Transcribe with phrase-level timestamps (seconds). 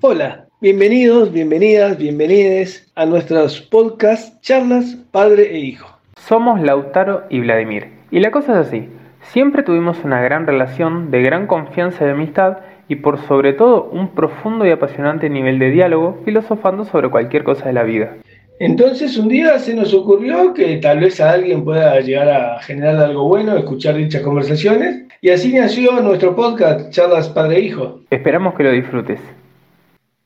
[0.00, 5.88] Hola, bienvenidos, bienvenidas, bienvenides a nuestros podcast Charlas Padre e Hijo.
[6.16, 7.88] Somos Lautaro y Vladimir.
[8.12, 8.88] Y la cosa es así.
[9.22, 14.14] Siempre tuvimos una gran relación de gran confianza y amistad y por sobre todo un
[14.14, 18.18] profundo y apasionante nivel de diálogo filosofando sobre cualquier cosa de la vida.
[18.60, 22.98] Entonces un día se nos ocurrió que tal vez a alguien pueda llegar a generar
[22.98, 28.00] algo bueno, escuchar dichas conversaciones, y así nació nuestro podcast Charlas Padre e Hijo.
[28.10, 29.18] Esperamos que lo disfrutes.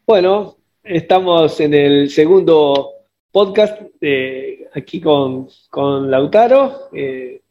[0.04, 2.90] Bueno, estamos en el segundo
[3.30, 5.48] podcast eh, aquí con,
[6.10, 7.42] Lautaro, eh,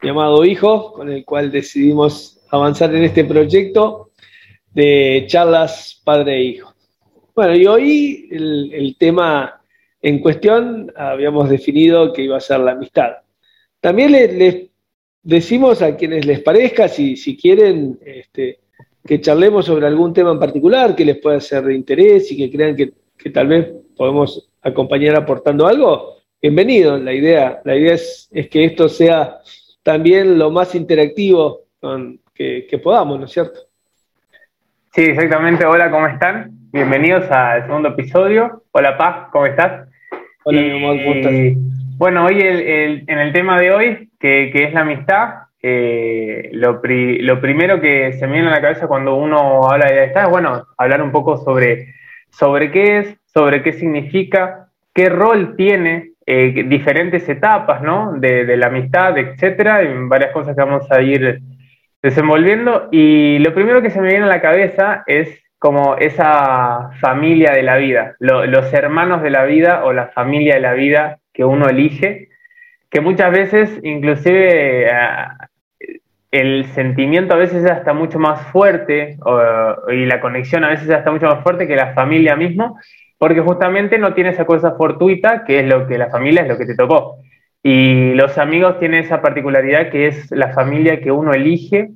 [0.00, 4.12] llamado Hijo, con el cual decidimos avanzar en este proyecto
[4.72, 6.74] de charlas padre e hijo.
[7.34, 9.62] Bueno, y hoy el, tema
[10.00, 13.12] en cuestión habíamos definido que iba a ser la amistad.
[13.78, 14.70] También les,
[15.22, 18.60] decimos a quienes les parezca, si, si quieren este,
[19.06, 22.50] que charlemos sobre algún tema en particular que les pueda ser de interés y que
[22.50, 22.92] crean que,
[23.30, 26.98] tal vez podemos acompañar aportando algo, bienvenido.
[26.98, 29.38] La idea, la idea es, que esto sea
[29.82, 31.62] también lo más interactivo
[32.34, 33.60] que, podamos, ¿no es cierto?
[34.92, 35.64] Sí, exactamente.
[35.64, 36.50] Hola, ¿cómo están?
[36.72, 38.64] Bienvenidos al segundo episodio.
[38.72, 39.88] Hola, Paz, ¿cómo estás?
[40.44, 41.32] Hola, mi amor, ¿cómo estás?
[41.96, 47.80] Bueno, hoy en el tema de hoy, que, que es la amistad, eh, lo, primero
[47.80, 51.02] que se me viene a la cabeza cuando uno habla de esta es, bueno, hablar
[51.02, 51.94] un poco sobre,
[52.30, 58.12] sobre qué es, sobre qué significa, qué rol tiene, eh, diferentes etapas, ¿no?
[58.12, 61.40] De, la amistad, etcétera, en varias cosas que vamos a ir
[62.02, 62.88] desenvolviendo.
[62.90, 67.62] Y lo primero que se me viene a la cabeza es como esa familia de
[67.62, 71.68] la vida, los hermanos de la vida o la familia de la vida que uno
[71.68, 72.30] elige
[72.90, 74.92] que muchas veces inclusive eh,
[76.30, 79.18] el sentimiento a veces es hasta mucho más fuerte
[79.88, 82.78] y la conexión a veces es hasta mucho más fuerte que la familia mismo,
[83.18, 86.58] porque justamente no tiene esa cosa fortuita que es lo que la familia es lo
[86.58, 87.16] que te tocó.
[87.62, 91.90] Y los amigos tienen esa particularidad que es la familia que uno elige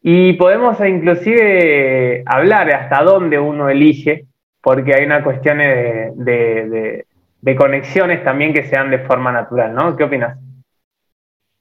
[0.00, 4.26] y podemos inclusive hablar hasta dónde uno elige,
[4.62, 7.04] porque hay una cuestión de
[7.42, 9.96] de conexiones también que sean de forma natural, ¿no?
[9.96, 10.38] ¿Qué opinas?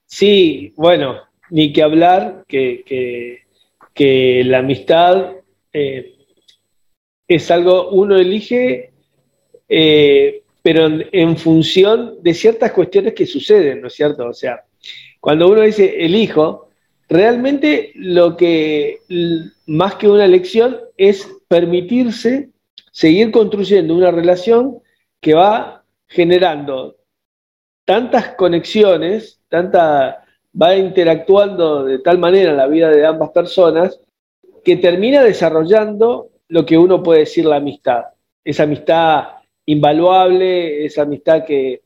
[0.06, 1.18] Sí, bueno,
[1.50, 3.44] ni que hablar que,
[3.94, 5.34] que, la amistad
[5.74, 6.16] eh,
[7.28, 8.92] es algo, uno elige,
[9.68, 14.28] eh, pero en, función de ciertas cuestiones que suceden, ¿no es cierto?
[14.28, 14.64] O sea,
[15.20, 16.70] cuando uno dice elijo,
[17.08, 19.00] realmente lo que
[19.66, 22.50] más que una elección es permitirse
[22.92, 24.80] seguir construyendo una relación
[25.22, 26.98] que va generando
[27.86, 30.26] tantas conexiones, tanta,
[30.60, 34.00] va interactuando de tal manera en la vida de ambas personas,
[34.64, 38.06] que termina desarrollando lo que uno puede decir la amistad.
[38.44, 39.24] Esa amistad
[39.66, 41.82] invaluable, esa amistad que,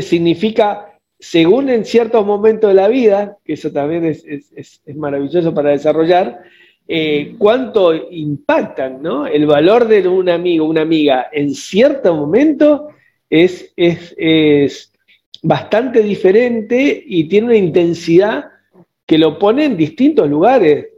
[0.00, 6.42] significa, según en ciertos momentos de la vida, que eso también es, maravilloso para desarrollar,
[6.88, 9.26] eh, cuánto impactan, ¿no?
[9.26, 12.88] El valor de un amigo, una amiga, en cierto momento
[13.30, 14.91] es, es,
[15.42, 18.44] bastante diferente y tiene una intensidad
[19.04, 20.88] que lo pone en distintos lugares.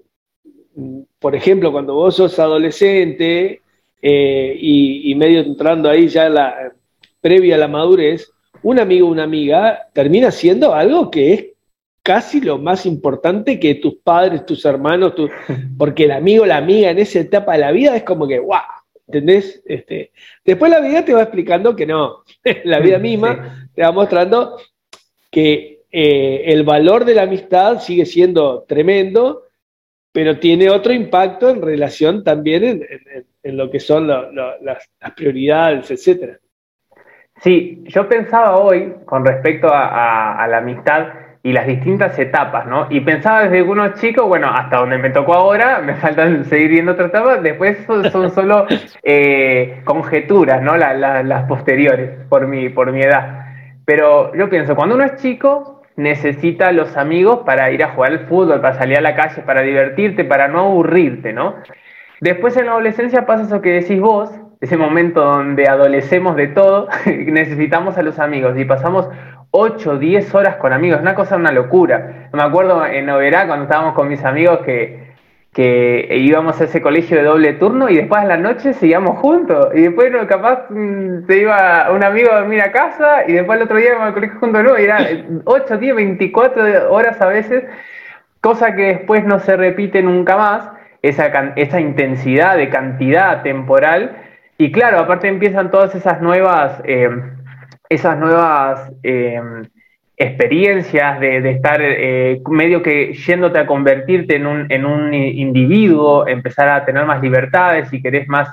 [1.18, 3.62] Por ejemplo, cuando vos sos adolescente
[4.00, 6.72] eh, y, medio entrando ahí ya la,
[7.20, 8.30] previa a la madurez,
[8.62, 11.46] un amigo o una amiga termina siendo algo que es
[12.02, 15.14] casi lo más importante que tus padres, tus hermanos,
[15.78, 18.62] porque el amigo, la amiga en esa etapa de la vida es como que, ¡guau!
[19.06, 19.62] ¿Entendés?
[19.66, 20.12] Este,
[20.44, 22.24] después la vida te va explicando que no.
[22.64, 24.56] la vida misma te va mostrando
[25.30, 29.44] que eh, el valor de la amistad sigue siendo tremendo,
[30.12, 32.86] pero tiene otro impacto en relación también
[33.42, 36.38] en, lo que son las, prioridades, etcétera.
[37.42, 41.08] Sí, yo pensaba hoy con respecto a la amistad
[41.44, 42.86] y las distintas etapas, ¿no?
[42.88, 46.92] Y pensaba desde unos chicos, bueno, hasta donde me tocó ahora, me faltan seguir viendo
[46.92, 48.66] otra etapa, después son, solo
[49.02, 50.74] eh, conjeturas, ¿no?
[50.76, 53.43] las posteriores, por mi, por mi edad.
[53.84, 58.26] Pero yo pienso, cuando uno es chico, necesita los amigos para ir a jugar al
[58.26, 61.56] fútbol, para salir a la calle, para divertirte, para no aburrirte, ¿no?
[62.20, 66.88] Después en la adolescencia pasa eso que decís vos, ese momento donde adolecemos de todo,
[67.06, 69.08] necesitamos a los amigos y pasamos
[69.50, 72.28] 8, 10 horas con amigos, una cosa, una locura.
[72.32, 75.03] Me acuerdo en Oberá cuando estábamos con mis amigos que,
[75.54, 79.68] que íbamos a ese colegio de doble turno y después a la noche seguíamos juntos.
[79.74, 83.64] Y después capaz mm, se iba un amigo a dormir a casa y después el
[83.64, 84.82] otro día íbamos al colegio juntos de.
[84.82, 85.08] Y era
[85.44, 87.64] 8, 10, 24 horas a veces,
[88.40, 90.70] cosa que después no se repite nunca más.
[91.02, 91.26] esa,
[91.56, 94.16] esa intensidad de cantidad temporal.
[94.58, 97.10] Y claro, aparte empiezan todas esas nuevas, eh,
[97.88, 99.40] esas nuevas eh,
[100.16, 106.68] experiencias de, estar eh, medio que yéndote a convertirte en un, en un, individuo, empezar
[106.68, 108.48] a tener más libertades y querés más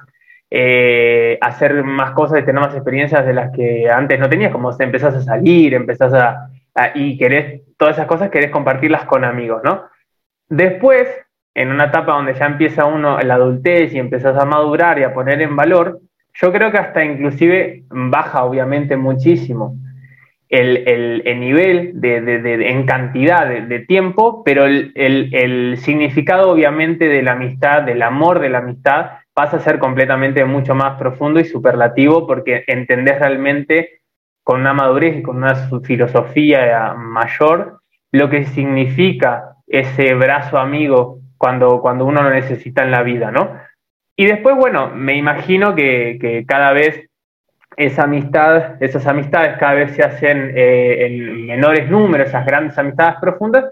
[1.40, 4.84] hacer más cosas y tener más experiencias de las que antes no tenías, como si
[4.84, 6.50] empezás a salir, empezás a,
[6.96, 9.86] y querés, todas esas cosas querés compartirlas con amigos, ¿no?
[10.48, 11.08] Después,
[11.54, 15.14] en una etapa donde ya empieza uno la adultez y empiezas a madurar y a
[15.14, 16.00] poner en valor,
[16.34, 19.76] yo creo que hasta inclusive baja obviamente muchísimo
[20.52, 28.02] el, nivel de, en cantidad de, tiempo, pero el, significado obviamente de la amistad, del
[28.02, 33.20] amor de la amistad, pasa a ser completamente mucho más profundo y superlativo porque entendés
[33.20, 34.02] realmente
[34.44, 37.80] con una madurez y con una filosofía mayor
[38.12, 43.58] lo que significa ese brazo amigo cuando, cuando uno lo necesita en la vida, ¿no?
[44.16, 47.10] Y después, bueno, me imagino que, cada vez
[47.78, 53.16] esa amistad, esas amistades cada vez se hacen eh, en menores números, esas grandes amistades
[53.22, 53.66] profundas,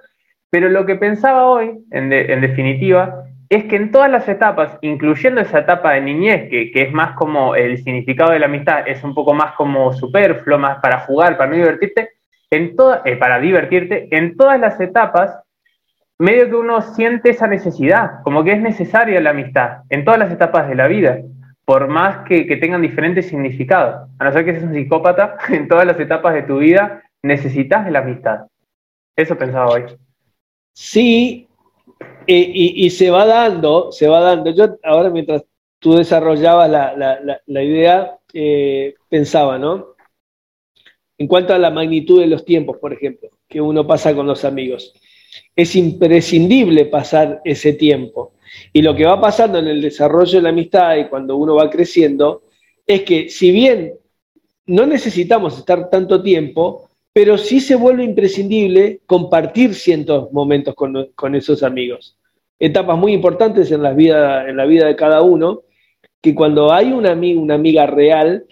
[0.49, 5.59] pero lo que pensaba hoy, en, definitiva, es que en todas las etapas, incluyendo esa
[5.59, 9.33] etapa de niñez, que, es más como el significado de la amistad, es un poco
[9.33, 12.09] más como superfluo, más para jugar, para no divertirte,
[12.51, 15.39] en toda, eh, para divertirte, en todas las etapas
[16.17, 20.31] medio que uno siente esa necesidad, como que es necesaria la amistad en todas las
[20.31, 21.19] etapas de la vida,
[21.69, 24.09] por más que, tengan diferentes significados.
[24.17, 27.85] A no ser que seas un psicópata, en todas las etapas de tu vida necesitas
[27.85, 28.47] de la amistad.
[29.15, 29.83] Eso pensaba hoy.
[30.73, 31.47] Sí,
[32.25, 34.49] y, se va dando, se va dando.
[34.49, 35.43] Yo ahora mientras
[35.77, 39.89] tú desarrollabas la, idea, eh, pensaba, ¿no?
[41.19, 44.43] En cuanto a la magnitud de los tiempos, por ejemplo, que uno pasa con los
[44.43, 44.91] amigos
[45.55, 48.33] es imprescindible pasar ese tiempo.
[48.73, 51.69] Y lo que va pasando en el desarrollo de la amistad y cuando uno va
[51.69, 52.43] creciendo
[52.85, 53.93] es que si bien
[54.65, 61.63] no necesitamos estar tanto tiempo, pero sí se vuelve imprescindible compartir ciertos momentos con, esos
[61.63, 62.17] amigos.
[62.59, 65.63] Etapas muy importantes en la, vida, en la vida de cada uno,
[66.21, 68.45] que cuando hay un amigo, una amiga real,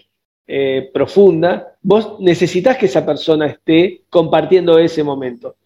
[0.46, 5.56] eh, profunda, vos necesitas que esa persona esté compartiendo ese momento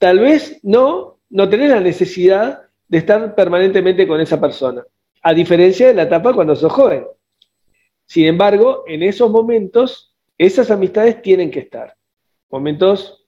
[0.00, 4.84] tal vez no, no tenés la necesidad de estar permanentemente con esa persona,
[5.22, 7.06] a diferencia de la etapa cuando sos joven.
[8.04, 11.94] Sin embargo, en esos momentos, esas amistades tienen que estar.
[12.50, 13.24] Momentos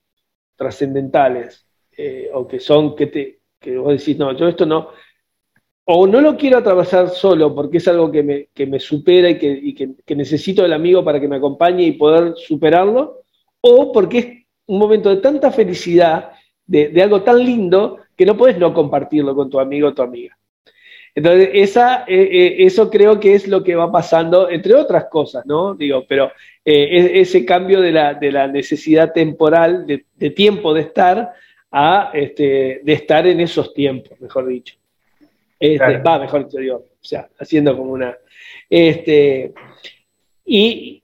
[0.56, 1.64] trascendentales,
[1.96, 4.88] eh, o que son que, te, que vos decís, no, yo esto no,
[5.84, 9.38] o no lo quiero atravesar solo porque es algo que me, que me supera y,
[9.38, 13.22] que, que, necesito del amigo para que me acompañe y poder superarlo,
[13.60, 14.26] o porque es
[14.66, 16.32] un momento de tanta felicidad
[16.66, 20.38] de, algo tan lindo que no puedes no compartirlo con tu amigo o tu amiga.
[21.12, 25.44] Entonces, esa, eh, eh, eso creo que es lo que va pasando, entre otras cosas,
[25.44, 25.74] ¿no?
[25.74, 26.30] Digo, pero
[26.64, 31.32] eh, ese cambio de la, de la necesidad temporal, de, tiempo de estar,
[31.72, 34.76] a este, de estar en esos tiempos, mejor dicho.
[35.58, 38.16] Este, Va, mejor dicho, digo, o sea, haciendo como una.
[38.70, 39.52] Este,
[40.46, 41.02] y,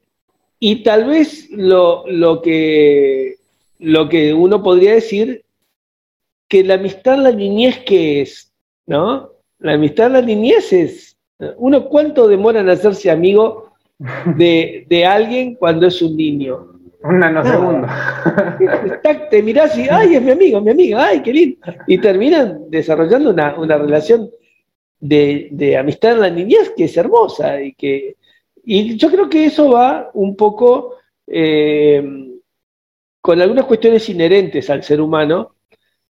[0.60, 3.38] y tal vez lo, lo, que,
[3.80, 5.42] lo que uno podría decir
[6.48, 8.52] que la amistad la niñez, ¿qué es?
[8.86, 9.30] ¿No?
[9.58, 11.16] La amistad la niñez es,
[11.56, 13.72] uno cuánto demora en hacerse amigo
[14.36, 16.74] de, alguien cuando es un niño.
[17.02, 17.86] Un nanosegundo.
[19.30, 21.58] Te mirás y, ay, es mi amigo, mi amiga, ay, qué lindo.
[21.86, 24.30] Y terminan desarrollando una, relación
[24.98, 28.16] de, amistad en la niñez que es hermosa y que
[28.70, 32.02] y yo creo que eso va un poco eh,
[33.22, 35.54] con algunas cuestiones inherentes al ser humano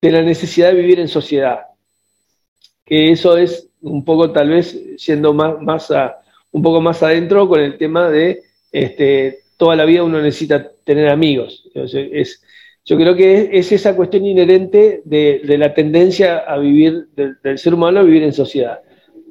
[0.05, 1.61] de la necesidad de vivir en sociedad.
[2.85, 5.91] Que eso es un poco tal vez siendo más, más
[6.51, 11.09] un poco más adentro con el tema de este, toda la vida uno necesita tener
[11.09, 11.67] amigos.
[11.73, 12.43] Es,
[12.83, 17.99] yo creo que es, esa cuestión inherente de, la tendencia a vivir, del, ser humano
[17.99, 18.81] a vivir en sociedad.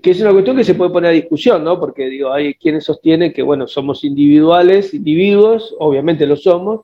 [0.02, 1.78] Que es una cuestión que se puede poner a discusión, ¿no?
[1.78, 6.81] Porque digo, hay quienes sostienen que, bueno, somos individuales, individuos, obviamente lo somos,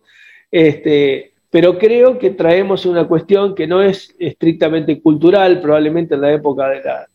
[0.48, 6.32] este, pero creo que traemos una cuestión que no es estrictamente cultural, probablemente en la
[6.32, 6.68] época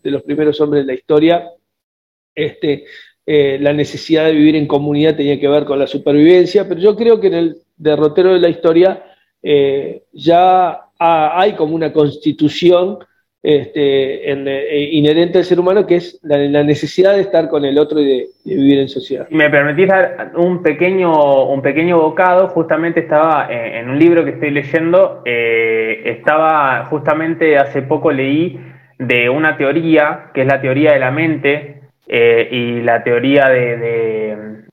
[0.03, 1.49] de, los primeros hombres de la historia,
[2.35, 2.83] este,
[3.25, 6.97] eh, la necesidad de vivir en comunidad tenía que ver con la supervivencia, pero yo
[6.97, 9.05] creo que en el derrotero de la historia
[9.41, 12.99] eh, ya hay como una constitución
[13.47, 17.99] este, eh, inherente al ser humano, que es la, necesidad de estar con el otro
[17.99, 19.27] y de, vivir en sociedad.
[19.29, 24.49] me permitís dar un pequeño, un pequeño bocado, justamente estaba en, un libro que estoy
[24.49, 28.59] leyendo, eh, estaba justamente hace poco leí
[28.97, 34.64] de una teoría, que es la teoría de la mente, eh, y la teoría de,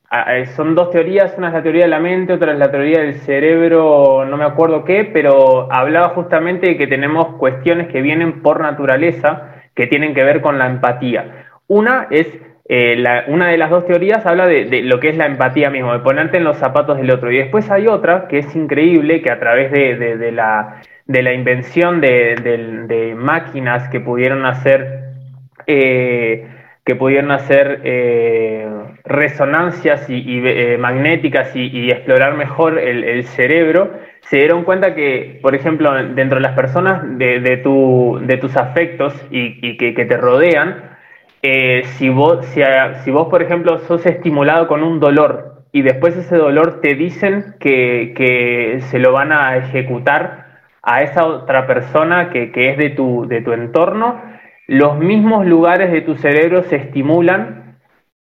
[0.54, 3.14] son dos teorías, una es la teoría de la mente, otra es la teoría del
[3.20, 8.60] cerebro, no me acuerdo qué, pero hablaba justamente de que tenemos cuestiones que vienen por
[8.60, 11.46] naturaleza, que tienen que ver con la empatía.
[11.66, 12.28] Una es,
[12.68, 16.00] eh, una de las dos teorías habla de, lo que es la empatía mismo, de
[16.00, 17.32] ponerte en los zapatos del otro.
[17.32, 22.02] Y después hay otra que es increíble, que a través de, la, de la invención
[22.02, 25.04] de, máquinas que pudieron hacer...
[25.66, 26.46] Eh,
[26.84, 28.68] que pudieron hacer eh,
[29.04, 35.92] resonancias y, eh, magnéticas y, explorar mejor el, cerebro, se dieron cuenta que, por ejemplo,
[36.14, 40.96] dentro de las personas de, tu, de tus afectos y, que, te rodean,
[41.42, 46.36] eh, si, vos, si, vos, por ejemplo, sos estimulado con un dolor y después ese
[46.36, 52.50] dolor te dicen que, que se lo van a ejecutar a esa otra persona que,
[52.50, 54.20] que es de tu, de tu entorno,
[54.72, 57.76] los mismos lugares de tu cerebro se estimulan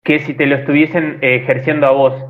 [0.03, 2.27] que si te lo estuviesen eh, ejerciendo a vos.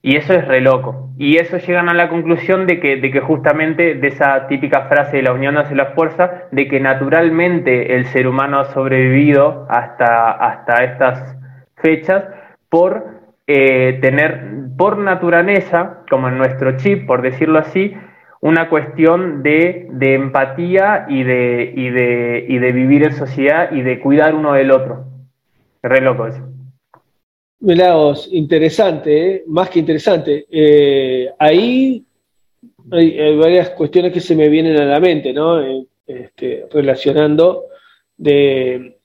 [0.00, 1.10] Y eso es re loco.
[1.18, 5.18] Y eso llegan a la conclusión de que, de que justamente de esa típica frase
[5.18, 10.30] de la unión hace la fuerza, de que naturalmente el ser humano ha sobrevivido hasta,
[10.30, 11.36] hasta estas
[11.76, 12.24] fechas
[12.70, 13.04] por
[13.46, 14.40] eh, tener
[14.78, 17.94] por naturaleza, como en nuestro chip, por decirlo así,
[18.44, 25.06] una cuestión de, empatía y de, vivir en sociedad y de cuidar uno del otro.
[25.82, 26.46] Re loco eso.
[28.32, 29.44] interesante, ¿eh?
[29.46, 30.46] más que interesante.
[30.50, 32.04] Eh, ahí
[32.90, 35.62] hay, varias cuestiones que se me vienen a la mente, ¿no?
[35.62, 37.64] Eh, este, relacionando
[38.14, 38.98] de,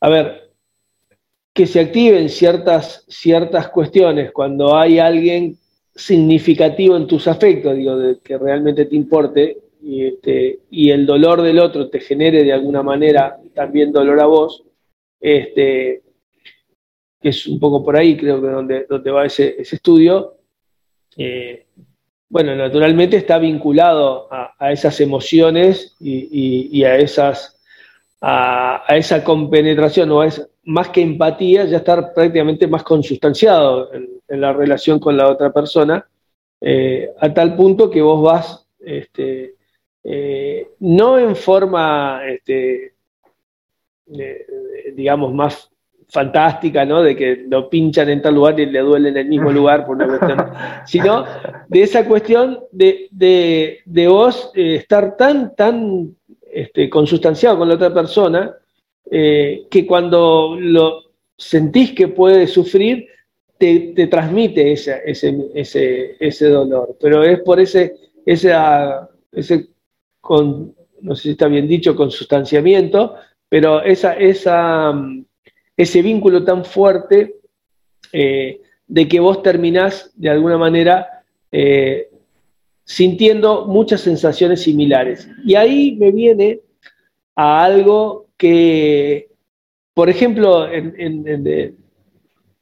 [0.00, 0.52] a ver,
[1.52, 5.58] que se activen ciertas, ciertas cuestiones cuando hay alguien
[5.96, 11.58] significativo en tus afectos, digo, que realmente te importe, y, este, y el dolor del
[11.58, 14.64] otro te genere de alguna manera también dolor a vos,
[15.20, 16.02] este,
[17.20, 20.36] que es un poco por ahí, creo que donde, donde va ese, ese estudio,
[21.16, 21.66] eh,
[22.28, 27.60] bueno, naturalmente está vinculado a, esas emociones y, a esas
[28.20, 34.06] a, esa compenetración o a esa, más que empatía, ya estar prácticamente más consustanciado en,
[34.28, 36.06] la relación con la otra persona,
[36.60, 39.54] eh, a tal punto que vos vas, este,
[40.02, 42.94] eh, no en forma, este,
[44.94, 45.70] digamos, más
[46.08, 47.02] fantástica, ¿no?
[47.02, 49.96] De que lo pinchan en tal lugar y le duele en el mismo lugar por
[49.96, 50.38] una cuestión,
[50.86, 51.24] sino
[51.68, 56.14] de esa cuestión de, de, vos eh, estar tan, tan
[56.52, 58.54] este, consustanciado con la otra persona,
[59.10, 61.02] eh, que cuando lo
[61.36, 63.08] sentís que puede sufrir,
[63.58, 66.96] te, transmite ese, ese, ese, dolor.
[67.00, 67.94] Pero es por ese,
[68.24, 69.68] esa, ese
[70.20, 73.14] con, no sé si está bien dicho, consustanciamiento,
[73.48, 74.94] pero esa, esa,
[75.76, 77.36] ese vínculo tan fuerte
[78.12, 82.10] eh, de que vos terminás de alguna manera eh,
[82.84, 85.28] sintiendo muchas sensaciones similares.
[85.44, 86.60] Y ahí me viene
[87.34, 89.28] a algo que,
[89.94, 90.66] por ejemplo,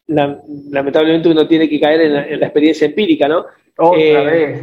[0.07, 3.47] lamentablemente uno tiene que caer en la, experiencia empírica, ¿no?
[3.77, 4.63] Otra eh,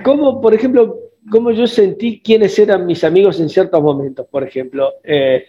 [0.02, 0.98] ¿Cómo, por ejemplo,
[1.30, 4.92] cómo yo sentí quiénes eran mis amigos en ciertos momentos, por ejemplo?
[5.02, 5.46] Eh,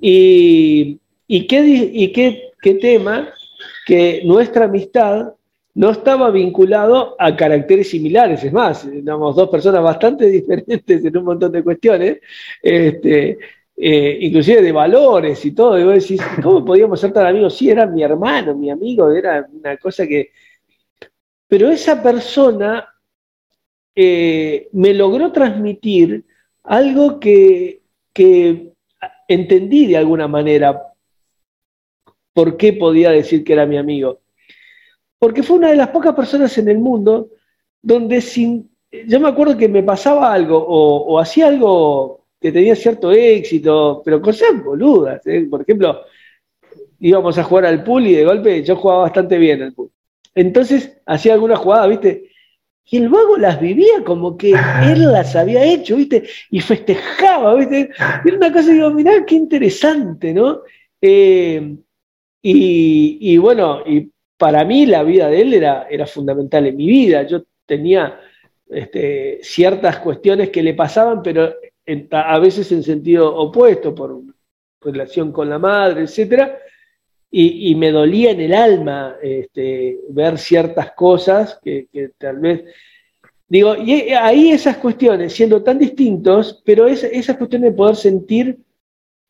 [0.00, 0.98] y,
[1.46, 3.32] qué, y qué, qué tema
[3.86, 5.32] que nuestra amistad
[5.74, 11.24] no estaba vinculado a caracteres similares, es más, éramos dos personas bastante diferentes en un
[11.24, 12.20] montón de cuestiones,
[12.60, 13.38] este,
[13.76, 17.56] eh, inclusive de valores y todo, y vos decís, ¿cómo podíamos ser tan amigos?
[17.56, 20.30] Sí, era mi hermano, mi amigo, era una cosa que...
[21.48, 22.88] Pero esa persona
[23.94, 26.24] eh, me logró transmitir
[26.64, 28.72] algo que, que
[29.28, 30.82] entendí de alguna manera
[32.32, 34.21] por qué podía decir que era mi amigo
[35.22, 37.28] porque fue una de las pocas personas en el mundo
[37.80, 38.68] donde sin,
[39.06, 44.20] yo me acuerdo que me pasaba algo o, hacía algo que tenía cierto éxito, pero
[44.20, 45.24] cosas boludas.
[45.28, 45.46] ¿eh?
[45.48, 46.00] Por ejemplo,
[46.98, 49.92] íbamos a jugar al pool y de golpe yo jugaba bastante bien al pool.
[50.34, 52.28] Entonces hacía alguna jugada, ¿viste?
[52.86, 54.50] Y el vago las vivía como que
[54.82, 56.24] él las había hecho, ¿viste?
[56.50, 57.90] Y festejaba, ¿viste?
[58.24, 60.62] era una cosa, digo, mirá qué interesante, ¿no?
[61.00, 61.76] Eh,
[62.42, 64.10] y, y, bueno, y
[64.42, 67.22] para mí la vida de él era, era fundamental en mi vida.
[67.22, 68.18] Yo tenía
[68.68, 71.54] este, ciertas cuestiones que le pasaban, pero
[72.10, 74.20] a veces en sentido opuesto, por
[74.80, 76.54] relación con la madre, etc.
[77.30, 81.86] Y, me dolía en el alma este, ver ciertas cosas que,
[82.18, 82.64] tal vez
[83.46, 88.58] Digo, y ahí esas cuestiones, siendo tan distintos, pero es, esas cuestiones de poder sentir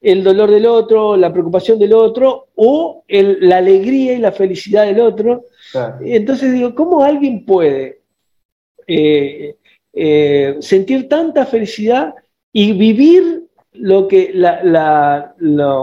[0.02, 5.00] el dolor del otro, la preocupación del otro, o la alegría y la felicidad del
[5.00, 5.44] otro.
[6.00, 8.02] Entonces digo, ¿cómo alguien puede
[8.87, 9.56] eh,
[9.92, 12.14] eh, sentir tanta felicidad
[12.52, 13.44] y vivir
[13.75, 14.32] lo que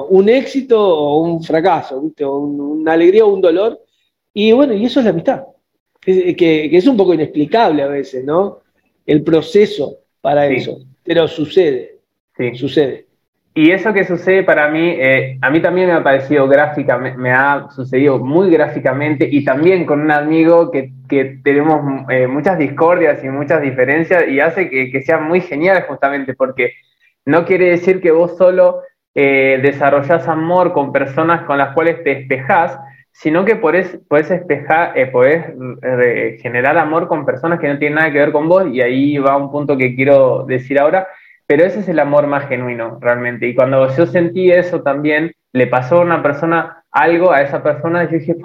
[0.09, 3.81] un éxito o un fracaso, una alegría o un dolor?
[4.33, 5.43] Y bueno, y eso es la amistad,
[6.01, 8.59] que, es un poco inexplicable a veces, ¿no?
[9.05, 12.01] El proceso para eso, pero sucede,
[12.55, 13.08] sucede.
[13.61, 17.33] Y eso que sucede para mí, eh, a mí también me ha parecido gráficamente, me
[17.33, 20.93] ha sucedido muy gráficamente y también con un amigo que,
[21.43, 26.71] tenemos eh, muchas discordias y muchas diferencias y hace que, sea muy genial justamente porque
[27.25, 28.79] no quiere decir que vos solo
[29.13, 32.79] eh, desarrollás amor con personas con las cuales te espejás,
[33.11, 35.43] sino que podés, podés, espejar, eh, podés
[36.41, 39.35] generar amor con personas que no tienen nada que ver con vos y ahí va
[39.35, 41.09] un punto que quiero decir ahora
[41.49, 43.47] pero ese es el amor más genuino, realmente.
[43.47, 48.03] Y cuando yo sentí eso también, le pasó a una persona algo a esa persona,
[48.03, 48.35] yo dije,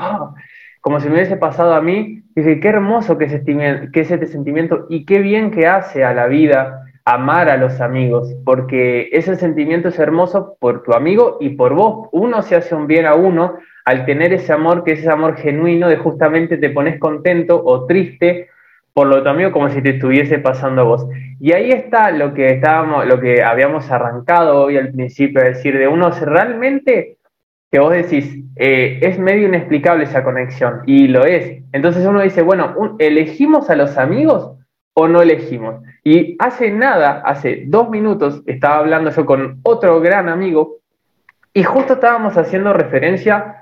[0.81, 4.11] como si me hubiese pasado a mí, dije, qué hermoso que es, este, que es
[4.11, 9.11] este sentimiento y qué bien que hace a la vida amar a los amigos, porque
[9.13, 12.09] ese sentimiento es hermoso por tu amigo y por vos.
[12.11, 15.37] Uno se hace un bien a uno al tener ese amor, que es ese amor
[15.37, 18.49] genuino de justamente te pones contento o triste
[18.95, 21.07] por lo también como si te estuviese pasando a vos.
[21.41, 25.77] Y ahí está lo que estábamos, lo que habíamos arrancado hoy al principio, es decir,
[25.77, 27.19] de unos realmente
[27.75, 31.61] que vos decís, eh, es medio inexplicable esa conexión, y lo es.
[31.73, 34.53] Entonces uno dice, bueno, ¿elegimos a los amigos
[34.95, 35.83] o no elegimos?
[36.05, 40.77] Y hace nada, hace dos minutos, estaba hablando yo con otro gran amigo,
[41.53, 43.57] y justo estábamos haciendo referencia,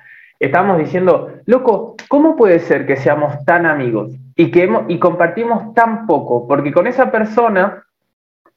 [0.45, 4.13] estábamos diciendo, loco, ¿cómo puede ser que seamos tan amigos?
[4.37, 7.85] y, que y compartimos tan poco, porque con esa persona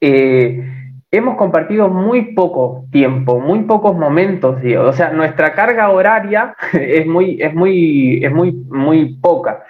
[0.00, 0.64] eh,
[1.10, 7.40] hemos compartido muy poco tiempo, muy pocos momentos, o sea, nuestra carga horaria es muy,
[7.40, 9.64] es muy, es muy, muy poca.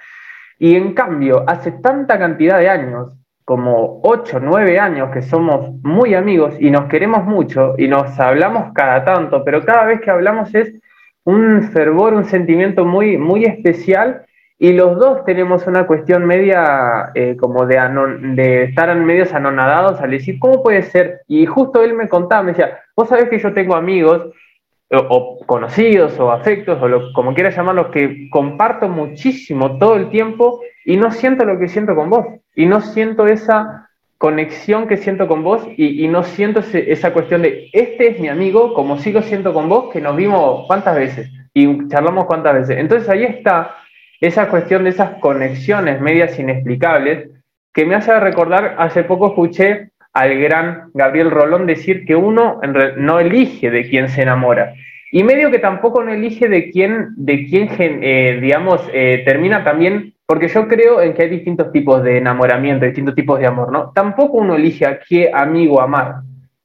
[0.59, 3.13] Y en cambio, hace tanta cantidad de años,
[3.45, 8.73] como 8, 9 años que somos muy amigos y nos queremos mucho y nos hablamos
[8.75, 10.75] cada tanto, pero cada vez que hablamos es
[11.26, 14.25] un fervor, un sentimiento muy, muy especial
[14.58, 17.76] y los dos tenemos una cuestión media eh, como de,
[18.34, 21.21] de estar medios anonadados al decir, ¿cómo puede ser?
[21.26, 24.32] Y justo él me contaba, me decía, vos sabés que yo tengo amigos
[24.91, 30.60] o, conocidos o afectos o lo, como quieras llamarlos que comparto muchísimo todo el tiempo
[30.84, 32.25] y no siento lo que siento con vos.
[32.54, 33.86] Y no siento esa
[34.19, 38.73] conexión que siento con vos y, no siento esa cuestión de, este es mi amigo,
[38.75, 42.79] como sí lo siento con vos, que nos vimos cuántas veces y charlamos cuántas veces.
[42.79, 43.76] Entonces ahí está
[44.21, 47.31] esa cuestión de esas conexiones medias inexplicables,
[47.73, 52.59] que me hace recordar, hace poco escuché al gran Gabriel Rolón decir que uno
[52.97, 54.75] no elige de quién se enamora.
[55.13, 60.15] Y medio que tampoco no elige de quién, de quién eh, digamos, eh, termina también,
[60.26, 63.93] porque yo creo en que hay distintos tipos de enamoramiento, distintos tipos de amor, ¿no?
[63.93, 66.17] Tampoco uno elige a qué amigo amar,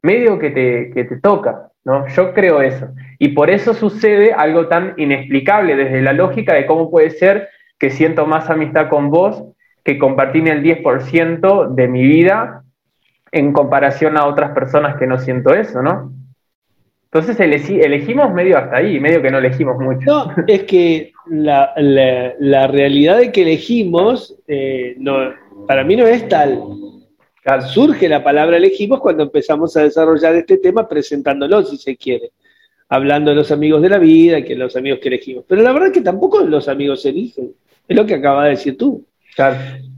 [0.02, 1.72] medio que te, que te toca.
[1.84, 2.08] ¿no?
[2.08, 2.90] Yo creo eso.
[3.20, 7.90] Y por eso sucede algo tan inexplicable desde la lógica de cómo puede ser que
[7.90, 9.44] siento más amistad con vos
[9.84, 12.64] que compartir el 10% de mi vida
[13.32, 16.12] en comparación a otras personas que no siento eso, ¿no?
[17.14, 20.06] Entonces elegimos medio hasta ahí, medio que no elegimos mucho.
[20.06, 21.74] No, es que la,
[22.68, 25.34] realidad de que elegimos, eh, no,
[25.68, 26.64] para mí no es tal.
[27.68, 32.32] Surge la palabra elegimos cuando empezamos a desarrollar este tema presentándolo, si se quiere,
[32.88, 35.44] hablando de los amigos de la vida, que los amigos que elegimos.
[35.46, 37.52] Pero la verdad es que tampoco los amigos eligen,
[37.90, 39.06] es lo que acaba de decir tú.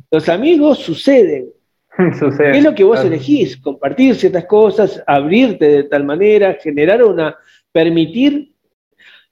[0.09, 1.52] Los amigos suceden.
[2.53, 3.57] es lo que vos elegís?
[3.57, 7.37] Compartir ciertas cosas, abrirte de tal manera, generar una,
[7.71, 8.51] permitir.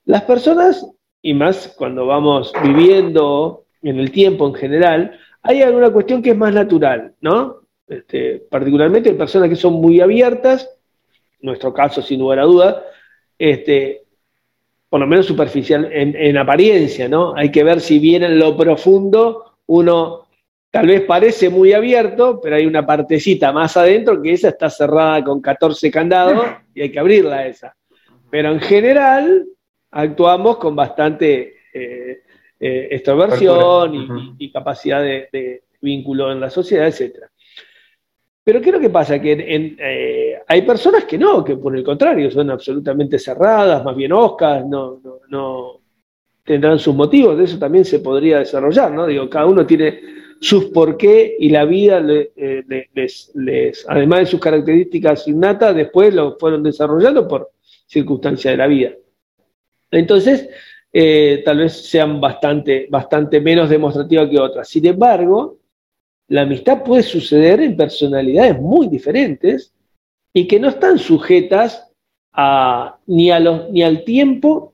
[0.06, 0.86] Las personas,
[1.22, 6.38] y más cuando vamos viviendo en el tiempo en general, hay alguna cuestión que es
[6.38, 7.62] más natural, ¿no?
[7.88, 10.70] Este, particularmente en personas que son muy abiertas,
[11.42, 12.84] nuestro caso sin lugar a duda,
[13.38, 14.04] este,
[14.90, 17.34] por lo menos superficial en, apariencia, ¿no?
[17.36, 20.28] Hay que ver si bien en lo profundo uno
[20.72, 25.24] tal vez parece muy abierto, pero hay una partecita más adentro que esa está cerrada
[25.24, 27.76] con 14 candados y hay que abrirla esa.
[28.30, 29.46] Pero en general
[29.92, 32.22] actuamos con bastante eh,
[32.58, 37.30] eh, extroversión y, capacidad de, de, vínculo en la sociedad, etcétera.
[38.44, 39.20] Pero ¿qué es lo que pasa?
[39.20, 39.34] Que
[39.80, 44.66] eh, hay personas que no, que por el contrario son absolutamente cerradas, más bien oscas,
[44.66, 45.82] no, no,
[46.44, 49.06] tendrán sus motivos, de eso también se podría desarrollar, ¿no?
[49.06, 52.04] Digo, cada uno tiene sus por qué y la vida,
[52.36, 52.64] eh,
[52.96, 57.52] les, además de sus características innatas, después lo fueron desarrollando por
[57.86, 58.92] circunstancias de la vida.
[59.92, 60.50] Entonces,
[60.92, 64.68] eh, tal vez sean bastante, bastante menos demostrativas que otras.
[64.68, 65.60] Sin embargo,
[66.28, 69.72] la amistad puede suceder en personalidades muy diferentes
[70.34, 71.88] y que no están sujetas
[72.34, 74.71] a, ni, a los, ni al tiempo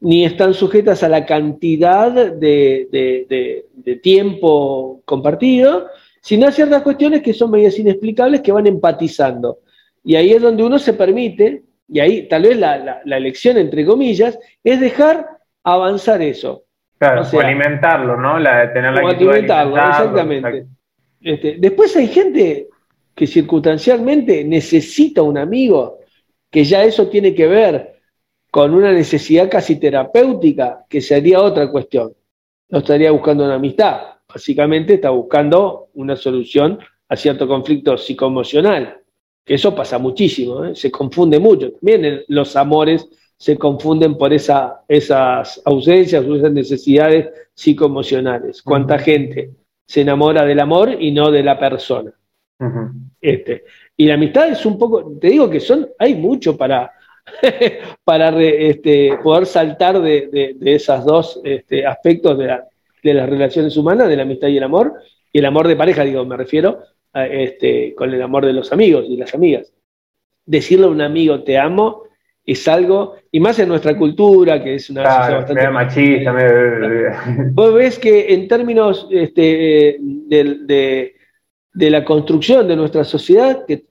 [0.00, 3.66] ni están sujetas a la cantidad de,
[4.02, 5.88] tiempo compartido,
[6.22, 9.58] sino a ciertas cuestiones que son medias inexplicables que van empatizando.
[10.02, 14.38] Y ahí es donde uno se permite, y ahí tal vez la, elección, entre comillas,
[14.64, 15.26] es dejar
[15.62, 16.64] avanzar eso.
[16.98, 18.38] Claro, o, alimentarlo, ¿no?
[18.38, 20.66] La, de tener la alimentarlo, exactamente.
[21.22, 22.68] Este, después hay gente
[23.14, 25.98] que circunstancialmente necesita un amigo,
[26.50, 27.99] que ya eso tiene que ver
[28.50, 32.12] con una necesidad casi terapéutica, que sería otra cuestión.
[32.68, 38.98] No estaría buscando una amistad, básicamente está buscando una solución a cierto conflicto psicoemocional,
[39.44, 40.74] que eso pasa muchísimo, ¿eh?
[40.74, 41.72] se confunde mucho.
[41.72, 48.62] También los amores se confunden por esa, esas ausencias o esas necesidades psicoemocionales.
[48.62, 49.50] ¿Cuánta gente
[49.86, 52.12] se enamora del amor y no de la persona?
[53.20, 53.64] este.
[53.96, 56.92] Y la amistad es un poco, te digo que son, hay mucho para,
[58.04, 64.22] para este, poder saltar de, esos dos este, aspectos de, las relaciones humanas, de la
[64.22, 64.94] amistad y el amor,
[65.32, 66.80] y el amor de pareja, digo, me refiero
[67.14, 69.72] este, con el amor de los amigos y las amigas.
[70.46, 72.04] Decirle a un amigo te amo
[72.44, 76.34] es algo, y más en nuestra cultura, que es una bastante machista.
[77.52, 81.14] Vos ves que en términos este, de,
[81.72, 83.84] de, la construcción de nuestra sociedad, que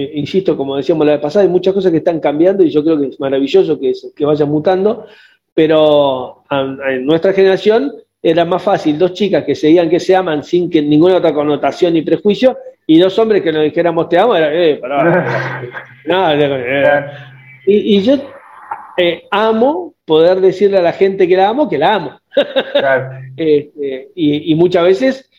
[0.00, 2.82] eh, insisto, como decíamos la vez pasada, hay muchas cosas que están cambiando y yo
[2.82, 5.06] creo que es maravilloso que, que vayan mutando,
[5.52, 10.42] pero en nuestra generación era más fácil dos chicas que se digan que se aman
[10.42, 14.34] sin que ninguna otra connotación ni prejuicio, y dos hombres que nos dijéramos te amo,
[14.34, 15.62] era, eh, pará,
[17.66, 18.16] y, yo
[18.96, 22.20] eh, amo poder decirle a la gente que la amo, que la amo.
[23.36, 25.30] Este, y, muchas veces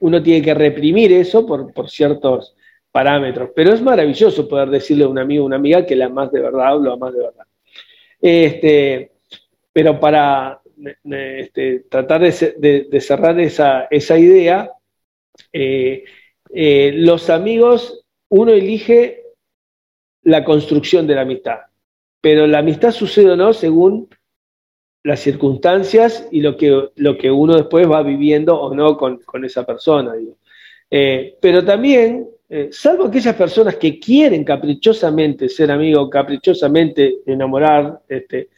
[0.00, 2.56] uno tiene que reprimir eso por, por ciertos
[2.94, 3.50] parámetros.
[3.56, 6.40] Pero es maravilloso poder decirle a un amigo o una amiga que la amas de
[6.40, 7.46] verdad o lo amas de verdad.
[8.20, 9.10] Este,
[9.72, 10.60] pero para
[11.10, 14.70] este, tratar de, cerrar esa, idea,
[15.52, 16.04] eh,
[16.50, 19.24] eh, los amigos, uno elige
[20.22, 21.58] la construcción de la amistad,
[22.20, 24.08] pero la amistad sucede o no según
[25.02, 29.66] las circunstancias y lo que, lo que uno después va viviendo o no con, esa
[29.66, 30.14] persona.
[30.90, 38.50] Eh, pero también eh, salvo aquellas personas que quieren caprichosamente ser amigos, caprichosamente enamorar, este,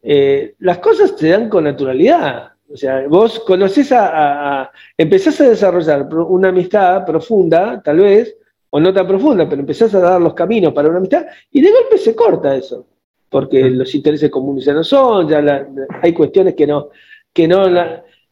[0.00, 2.52] eh, las cosas se dan con naturalidad.
[2.72, 8.36] O sea, vos conoces a, empezás a desarrollar una amistad profunda, tal vez,
[8.70, 11.72] o no tan profunda, pero empezás a dar los caminos para una amistad y de
[11.72, 12.86] golpe se corta eso,
[13.28, 15.66] porque los intereses comunes ya no son, ya
[16.02, 16.90] hay cuestiones que no,
[17.32, 17.64] que no.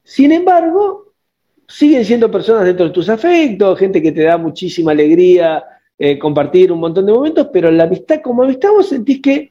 [0.04, 1.05] sin embargo,
[1.68, 5.64] siguen siendo personas dentro de tus afectos, gente que te da muchísima alegría
[5.98, 9.50] eh, compartir un montón de momentos, pero la amistad como amistad vos sentís que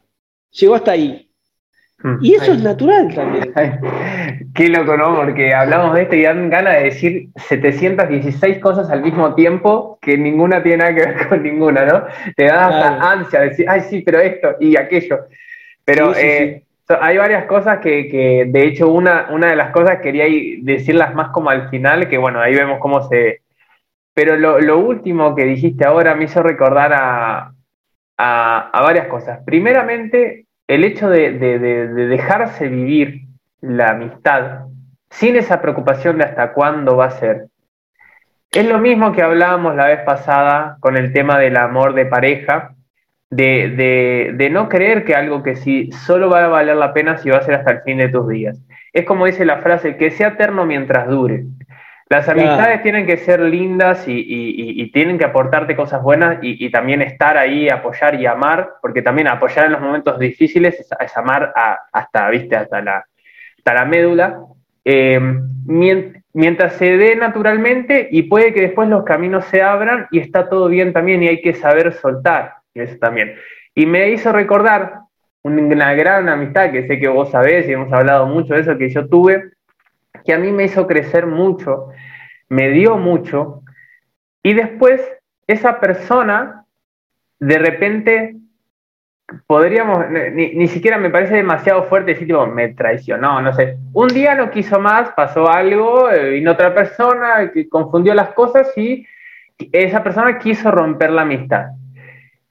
[0.52, 1.28] llegó hasta ahí.
[2.04, 2.18] Mm.
[2.22, 3.52] Y eso es natural también.
[4.54, 5.16] Qué loco, ¿no?
[5.16, 10.18] Porque hablamos de esto y dan ganas de decir 716 cosas al mismo tiempo que
[10.18, 12.04] ninguna tiene nada que ver con ninguna, ¿no?
[12.36, 15.26] Te da hasta ansia de decir, ay, sí, pero esto y aquello.
[15.84, 20.26] Pero eh, hay varias cosas que, de hecho, una, una de las cosas quería
[20.62, 23.42] decirlas más como al final, que bueno, ahí vemos cómo se...
[24.14, 27.52] Pero lo, último que dijiste ahora me hizo recordar a,
[28.74, 29.40] varias cosas.
[29.46, 33.22] Primeramente, el hecho de, dejarse vivir
[33.62, 34.68] la amistad
[35.10, 37.48] sin esa preocupación de hasta cuándo va a ser.
[38.52, 42.75] Es lo mismo que hablábamos la vez pasada con el tema del amor de pareja,
[43.30, 47.38] de, no creer que algo que sí solo va a valer la pena si va
[47.38, 48.62] a ser hasta el fin de tus días.
[48.94, 51.46] Es como dice la frase, que sea eterno mientras dure.
[52.08, 57.38] Las amistades tienen que ser lindas y, tienen que aportarte cosas buenas y, también estar
[57.38, 61.52] ahí, apoyar y amar, porque también apoyar en los momentos difíciles es, amar
[61.92, 62.56] hasta, ¿viste?
[62.56, 63.06] Hasta, la,
[63.58, 64.40] hasta la médula.
[64.88, 65.20] Eh,
[65.66, 70.68] mientras se dé naturalmente y puede que después los caminos se abran y está todo
[70.68, 73.36] bien también y hay que saber soltar eso también.
[73.74, 75.00] Y me hizo recordar
[75.44, 78.90] una gran amistad que sé que vos sabés y hemos hablado mucho de eso que
[78.90, 79.52] yo tuve,
[80.24, 81.90] que a mí me hizo crecer mucho,
[82.50, 83.62] me dio mucho,
[84.42, 85.02] y después
[85.48, 86.66] esa persona
[87.40, 88.36] de repente
[89.48, 93.78] podríamos, ni, siquiera me parece demasiado fuerte decir, tipo, me traicionó, no sé.
[93.94, 98.72] Un día no quiso más, pasó algo, eh, vino otra persona que confundió las cosas
[98.78, 99.06] y
[99.72, 101.68] esa persona quiso romper la amistad.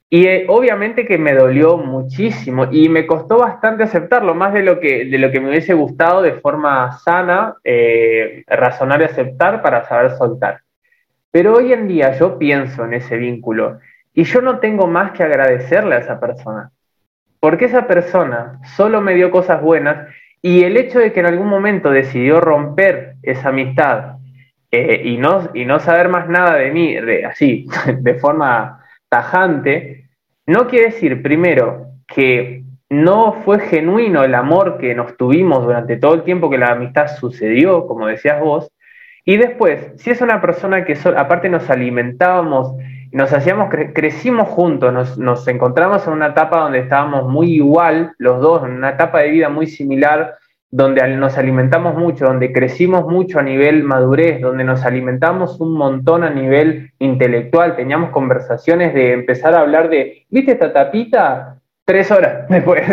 [0.09, 4.79] Y eh, obviamente que me dolió muchísimo y me costó bastante aceptarlo, más de lo
[4.79, 9.85] que, de lo que me hubiese gustado de forma sana, eh, razonar y aceptar para
[9.85, 10.61] saber soltar.
[11.31, 13.79] Pero hoy en día yo pienso en ese vínculo
[14.13, 16.71] y yo no tengo más que agradecerle a esa persona,
[17.39, 20.07] porque esa persona solo me dio cosas buenas
[20.41, 24.17] y el hecho de que en algún momento decidió romper esa amistad
[24.71, 27.67] eh, y, no, y no saber más nada de mí, de, así,
[27.99, 28.84] de forma
[30.47, 36.13] no quiere decir, primero, que no fue genuino el amor que nos tuvimos durante todo
[36.13, 38.71] el tiempo que la amistad sucedió, como decías vos,
[39.25, 42.75] y después, si es una persona que aparte nos alimentábamos,
[43.11, 48.39] nos hacíamos, crecimos juntos, nos, nos, encontramos en una etapa donde estábamos muy igual, los
[48.39, 50.35] dos, en una etapa de vida muy similar,
[50.75, 56.25] donde nos alimentamos mucho, donde crecimos mucho a nivel madurez, donde nos alimentamos un montón
[56.25, 61.61] a nivel intelectual, teníamos conversaciones de empezar a hablar de, ¿viste esta tapita?
[61.85, 62.83] Tres horas después.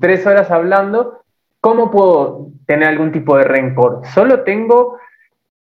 [0.00, 1.22] Tres horas hablando.
[1.60, 4.02] ¿Cómo puedo tener algún tipo de rencor?
[4.14, 4.96] Solo tengo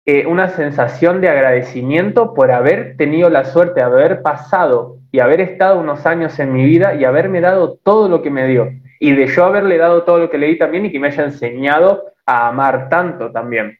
[0.07, 5.41] eh, una sensación de agradecimiento por haber tenido la suerte de haber pasado y haber
[5.41, 9.13] estado unos años en mi vida y haberme dado todo lo que me dio y
[9.13, 12.13] de yo haberle dado todo lo que le di también y que me haya enseñado
[12.25, 13.79] a amar tanto también.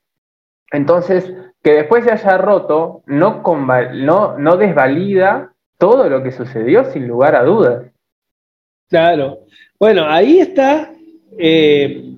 [0.71, 3.43] Entonces, que después se haya roto no,
[4.38, 7.91] no, desvalida todo lo que sucedió sin lugar a dudas.
[8.88, 9.39] Claro.
[9.77, 10.91] Bueno, ahí está
[11.38, 12.15] eh,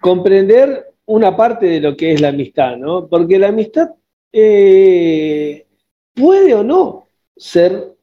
[0.00, 3.08] comprender una parte de lo que es la amistad, ¿no?
[3.08, 3.90] Porque la amistad
[4.32, 5.66] eh,
[6.14, 7.94] puede o no ser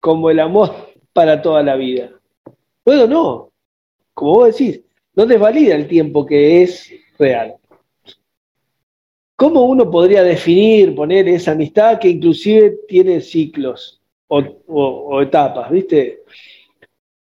[0.00, 0.72] como el amor
[1.12, 2.10] para toda la vida.
[2.86, 3.52] Puedo no.
[4.14, 4.80] Como vos decís,
[5.16, 7.56] no desvalida el tiempo que es real.
[9.34, 16.22] ¿Cómo uno podría definir, poner esa amistad que inclusive tiene ciclos o, etapas, viste?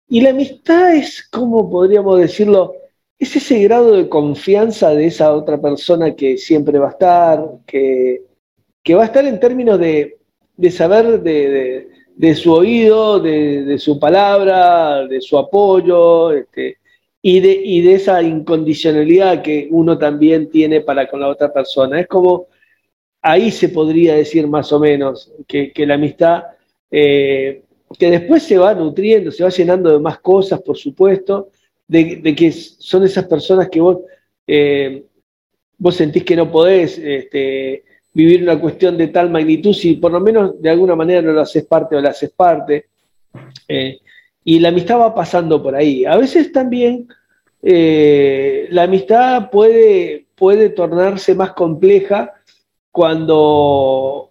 [0.06, 2.74] Y la amistad es, ¿cómo podríamos decirlo?
[3.18, 8.20] Es ese grado de confianza de esa otra persona que siempre va a estar, que,
[8.90, 10.18] va a estar en términos de,
[10.70, 11.93] saber de, de
[12.34, 16.78] su oído, de, su palabra, de su apoyo, este,
[17.20, 22.00] y, de, y de esa incondicionalidad que uno también tiene para con la otra persona.
[22.00, 22.46] Es como,
[23.22, 26.44] ahí se podría decir más o menos que, la amistad,
[26.90, 27.62] eh,
[27.98, 31.50] que después se va nutriendo, se va llenando de más cosas, por supuesto,
[31.88, 33.98] de, que son esas personas que vos,
[34.46, 35.04] eh,
[35.78, 36.98] vos sentís que no podés.
[36.98, 41.32] Este, vivir una cuestión de tal magnitud si por lo menos de alguna manera no
[41.32, 42.86] lo haces parte o la haces parte.
[43.68, 43.98] Eh,
[44.44, 46.04] y la amistad va pasando por ahí.
[46.04, 47.08] A veces también
[47.62, 52.32] eh, la amistad puede, puede tornarse más compleja
[52.90, 54.30] cuando,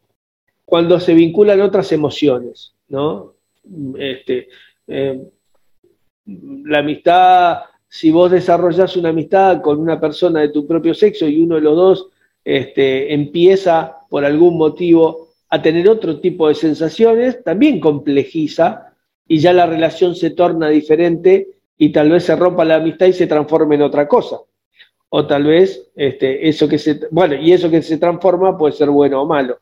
[0.63, 3.33] cuando se vinculan otras emociones, ¿no?
[3.97, 4.47] Este,
[4.87, 5.21] eh,
[6.25, 11.41] la amistad, si vos desarrollas una amistad con una persona de tu propio sexo y
[11.41, 12.09] uno de los dos
[12.45, 18.93] este, empieza por algún motivo a tener otro tipo de sensaciones, también complejiza
[19.27, 23.13] y ya la relación se torna diferente y tal vez se rompa la amistad y
[23.13, 24.37] se transforme en otra cosa.
[25.09, 28.89] O tal vez este, eso que se, bueno, y eso que se transforma puede ser
[28.89, 29.59] bueno o malo.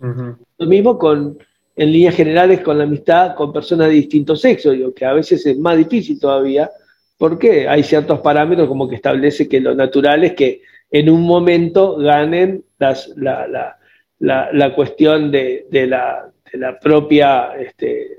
[0.00, 1.38] Lo mismo con,
[1.76, 5.44] en líneas generales, con la amistad con personas de distinto sexo, digo, que a veces
[5.46, 6.70] es más difícil todavía,
[7.18, 11.96] porque hay ciertos parámetros como que establece que lo natural es que en un momento
[11.96, 13.76] ganen la,
[14.74, 16.32] cuestión de, la,
[16.80, 18.18] propia este,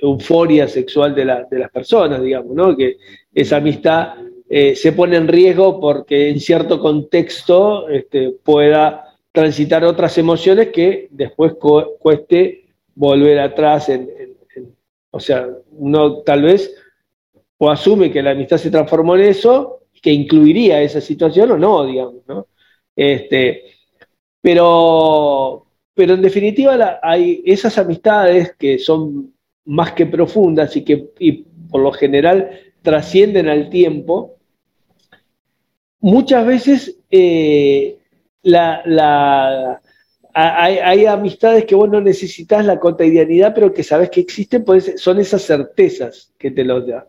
[0.00, 2.76] euforia sexual de, las personas, digamos, ¿no?
[2.76, 2.96] Que
[3.34, 4.14] esa amistad
[4.48, 11.08] eh, se pone en riesgo porque en cierto contexto este, pueda transitar otras emociones que
[11.10, 13.90] después cueste volver atrás.
[15.10, 16.74] o sea, uno tal vez
[17.58, 21.84] o asume que la amistad se transformó en eso que incluiría esa situación o no,
[21.86, 22.46] digamos, ¿no?
[22.96, 23.64] Este,
[24.40, 29.34] pero, pero en definitiva hay esas amistades que son
[29.64, 31.10] más que profundas y que
[31.70, 32.50] por lo general
[32.82, 34.36] trascienden al tiempo,
[36.00, 37.98] muchas veces eh,
[38.42, 39.80] la,
[40.32, 45.18] hay, amistades que vos no necesitas la cotidianidad, pero que sabes que existen, pues son
[45.18, 47.06] esas certezas que te los da.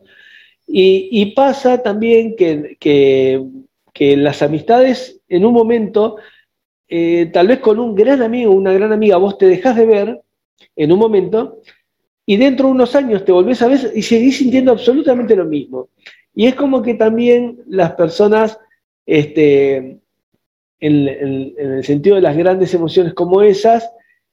[0.74, 6.18] Y, pasa también que, que, las amistades, en un momento,
[6.88, 10.22] eh, tal vez con un gran amigo, una gran amiga, vos te dejás de ver
[10.76, 11.62] en un momento
[12.26, 15.90] y dentro de unos años te volvés a ver y seguís sintiendo absolutamente lo mismo.
[16.34, 18.58] Y es como que también las personas,
[19.06, 20.00] este,
[20.80, 21.08] en,
[21.58, 23.92] el sentido de las grandes emociones como esas,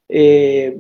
[0.09, 0.79] eh,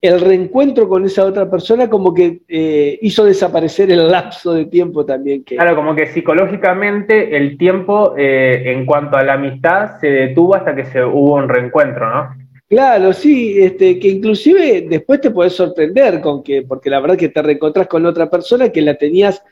[0.00, 5.04] el reencuentro con esa otra persona como que eh, hizo desaparecer el lapso de tiempo
[5.04, 5.42] también.
[5.42, 5.56] Que...
[5.56, 10.76] Claro, como que psicológicamente el tiempo eh, en cuanto a la amistad se detuvo hasta
[10.76, 12.48] que se hubo un reencuentro, ¿no?
[12.68, 17.30] Claro, sí, este, que inclusive después te puedes sorprender con que, porque la verdad que
[17.30, 19.42] te reencontrás con otra persona que la tenías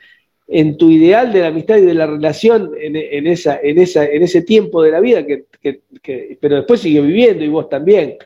[0.47, 4.23] en tu ideal de la amistad y de la relación en, esa, en, esa, en
[4.23, 8.17] ese tiempo de la vida, que, que, pero después sigue viviendo y vos también.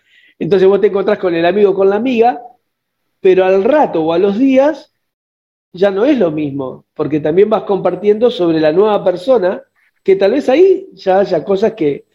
[0.41, 2.41] Entonces vos te encontrás con el amigo o con la amiga,
[3.19, 4.91] pero al rato o a los días
[5.71, 9.61] ya no es lo mismo, porque también vas compartiendo sobre la nueva persona,
[10.03, 12.05] que tal vez ahí ya haya cosas que,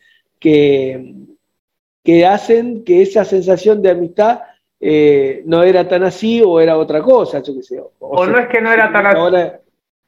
[0.40, 4.40] que, hacen que esa sensación de amistad
[4.80, 7.80] eh, no era tan así o era otra cosa, yo qué sé.
[8.00, 9.18] O, no es que no era tan así.
[9.20, 9.60] Ahora,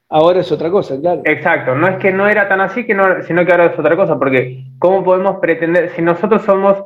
[0.09, 1.21] ahora es otra cosa, claro.
[1.23, 3.95] Exacto, no es que no era tan así, que no, sino que ahora es otra
[3.95, 6.83] cosa, porque ¿cómo podemos pretender, si nosotros somos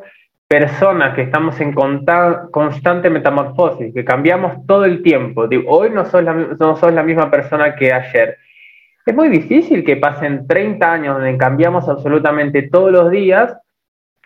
[0.54, 5.50] personas que estamos en constante metamorfosis, que cambiamos todo el tiempo.
[5.66, 8.38] hoy no sos, la, no sos la misma persona que ayer.
[9.04, 13.58] Es muy difícil que pasen 30 años donde cambiamos absolutamente todos los días.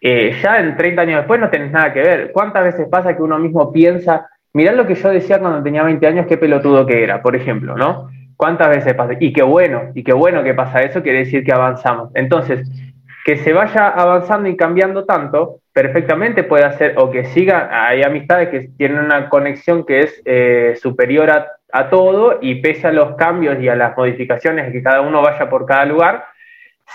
[0.01, 2.31] Eh, ya en 30 años después no tenés nada que ver.
[2.33, 6.05] ¿Cuántas veces pasa que uno mismo piensa, mirá lo que yo decía cuando tenía 20
[6.07, 8.09] años, qué pelotudo que era, por ejemplo, ¿no?
[8.35, 9.13] ¿Cuántas veces pasa?
[9.17, 12.11] Y qué bueno, y qué bueno que pasa eso, quiere decir que avanzamos.
[12.15, 12.69] Entonces,
[13.27, 18.47] que se vaya avanzando y cambiando tanto, perfectamente puede hacer, o que siga, hay amistades
[18.47, 23.61] que tienen una conexión que es eh, superior a, todo y pese a los cambios
[23.61, 26.23] y a las modificaciones que cada uno vaya por cada lugar,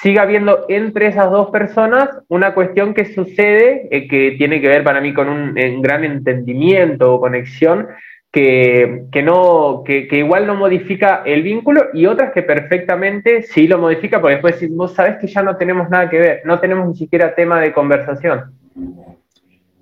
[0.01, 4.85] siga habiendo entre esas dos personas una cuestión que sucede, eh, que tiene que ver
[4.85, 7.89] para mí con un, un gran entendimiento o conexión
[8.33, 14.21] que, no, que, igual no modifica el vínculo y otras que perfectamente sí lo modifica,
[14.21, 16.97] porque después si vos sabés que ya no tenemos nada que ver, no tenemos ni
[16.97, 18.55] siquiera tema de conversación.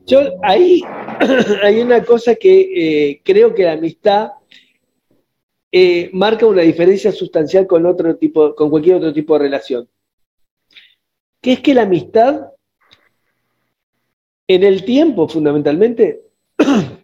[0.05, 0.83] Yo ahí
[1.63, 4.33] hay una cosa que eh, creo que la amistad
[5.71, 9.89] eh, marca una diferencia sustancial con otro tipo, con cualquier otro tipo de relación.
[11.41, 12.49] Que es que la amistad,
[14.49, 16.23] en el tiempo fundamentalmente,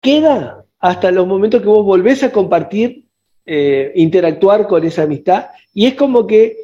[0.00, 3.04] queda hasta los momentos que vos volvés a compartir,
[3.44, 6.56] eh, interactuar con esa amistad, y es como que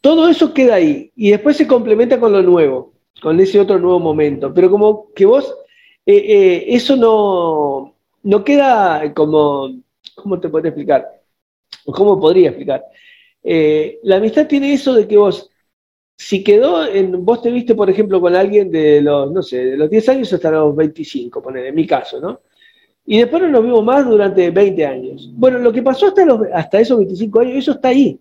[0.00, 3.98] todo eso queda ahí, y después se complementa con lo nuevo, con ese otro nuevo
[3.98, 5.54] momento, pero como que vos,
[6.06, 9.70] eh, eh, eso no, no queda como,
[10.14, 11.06] ¿cómo te podría explicar?
[11.84, 12.84] ¿Cómo podría explicar?
[14.02, 15.48] la amistad tiene eso de que vos
[16.18, 19.76] si quedó en, vos te viste, por ejemplo, con alguien de los, no sé, de
[19.76, 22.40] los 10 años hasta los 25, poner, en mi caso, ¿no?
[23.06, 25.30] Y después no nos vimos más durante 20 años.
[25.32, 28.20] Bueno, lo que pasó hasta, los, hasta esos 25 años, eso está ahí.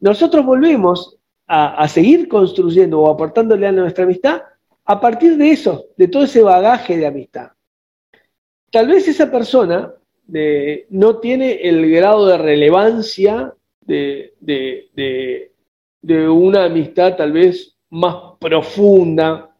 [0.00, 1.16] Nosotros volvemos
[1.46, 4.42] a, a seguir construyendo o aportándole a nuestra amistad
[4.84, 7.52] a partir de eso, de todo ese bagaje de amistad.
[8.72, 9.94] Tal vez esa persona
[10.26, 14.34] de, no tiene el grado de relevancia de
[16.06, 19.50] de una amistad tal vez más profunda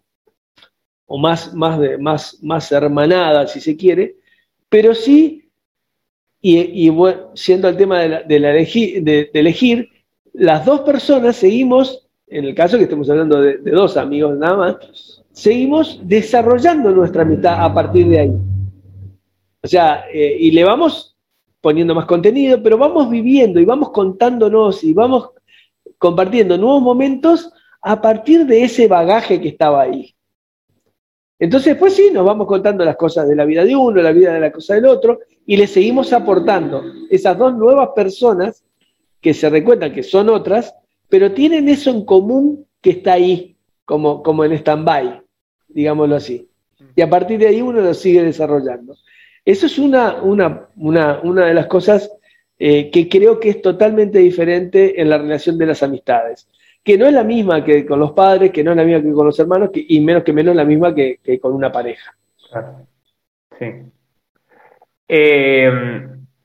[1.06, 4.14] o más, más, de, más, más hermanada, si se quiere,
[4.68, 5.50] pero sí,
[6.40, 6.92] y,
[7.34, 9.88] siendo el tema de, la, elegir,
[10.34, 15.24] las dos personas seguimos, en el caso que estemos hablando de, dos amigos nada más,
[15.32, 18.32] seguimos desarrollando nuestra amistad a partir de ahí.
[19.64, 21.16] O sea, eh, y le vamos
[21.60, 25.30] poniendo más contenido, pero vamos viviendo y vamos contándonos y vamos
[25.98, 30.14] compartiendo nuevos momentos a partir de ese bagaje que estaba ahí.
[31.38, 34.32] Entonces, pues sí, nos vamos contando las cosas de la vida de uno, la vida
[34.32, 38.64] de la cosa del otro, y le seguimos aportando esas dos nuevas personas
[39.20, 40.74] que se recuentan que son otras,
[41.08, 45.22] pero tienen eso en común que está ahí, como, como en stand-by,
[45.68, 46.48] digámoslo así.
[46.94, 48.96] Y a partir de ahí uno lo sigue desarrollando.
[49.44, 52.10] Eso es una, una, una, una de las cosas
[52.58, 56.48] eh, que creo que es totalmente diferente en la relación de las amistades,
[56.82, 59.12] que no es la misma que con los padres, que no es la misma que
[59.12, 62.16] con los hermanos, y menos que menos la misma que, con una pareja.
[63.58, 63.66] Sí.
[65.08, 65.70] Eh,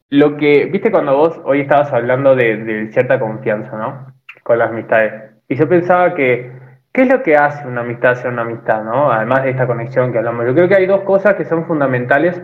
[0.10, 4.14] lo que, viste cuando vos hoy estabas hablando de, cierta confianza, ¿no?
[4.44, 5.32] Con las amistades.
[5.48, 6.52] Y yo pensaba que,
[6.92, 9.10] ¿qué es lo que hace una amistad ser una amistad, ¿no?
[9.10, 10.46] Además de esta conexión que hablamos.
[10.46, 12.42] Yo creo que hay dos cosas que son fundamentales,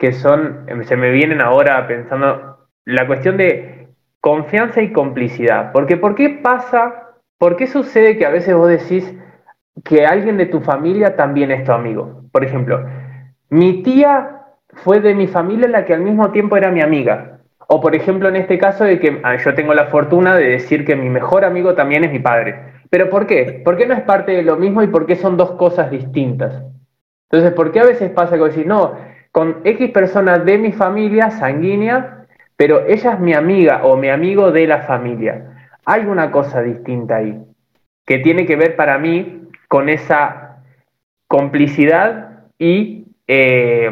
[0.00, 2.59] que son, se me vienen ahora pensando
[2.90, 3.88] la cuestión de
[4.20, 5.72] confianza y complicidad.
[5.72, 9.14] Porque ¿por qué pasa, por qué sucede que a veces vos decís
[9.84, 12.24] que alguien de tu familia también es tu amigo?
[12.32, 12.84] Por ejemplo,
[13.48, 14.42] mi tía
[14.84, 17.38] fue de mi familia la que al mismo tiempo era mi amiga.
[17.66, 20.84] O por ejemplo en este caso de que ah, yo tengo la fortuna de decir
[20.84, 22.58] que mi mejor amigo también es mi padre.
[22.90, 23.62] ¿Pero por qué?
[23.64, 26.64] ¿Por qué no es parte de lo mismo y por qué son dos cosas distintas?
[27.30, 28.96] Entonces, ¿por qué a veces pasa que decir, no,
[29.30, 32.19] con X persona de mi familia sanguínea,
[32.60, 35.70] pero ella es mi amiga o mi amigo de la familia?
[35.86, 37.42] Hay una cosa distinta ahí,
[38.04, 40.58] que tiene que ver para mí con esa
[41.26, 43.90] complicidad y eh,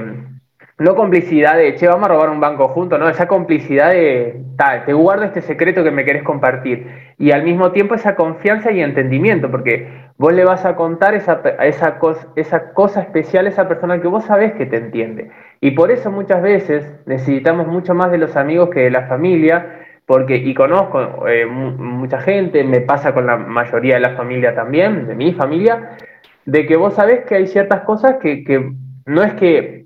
[0.76, 4.84] no complicidad de, che, vamos a robar un banco juntos, no, esa complicidad de, tal,
[4.84, 7.14] te guardo este secreto que me querés compartir.
[7.16, 11.40] Y al mismo tiempo esa confianza y entendimiento, porque vos le vas a contar esa,
[11.62, 15.30] esa, cosa, esa cosa especial a esa persona que vos sabés que te entiende.
[15.60, 19.86] Y por eso muchas veces necesitamos mucho más de los amigos que de la familia,
[20.06, 25.06] porque, y conozco eh, mucha gente, me pasa con la mayoría de la familia también,
[25.06, 25.96] de mi familia,
[26.44, 28.72] de que vos sabés que hay ciertas cosas que, que
[29.06, 29.78] no es que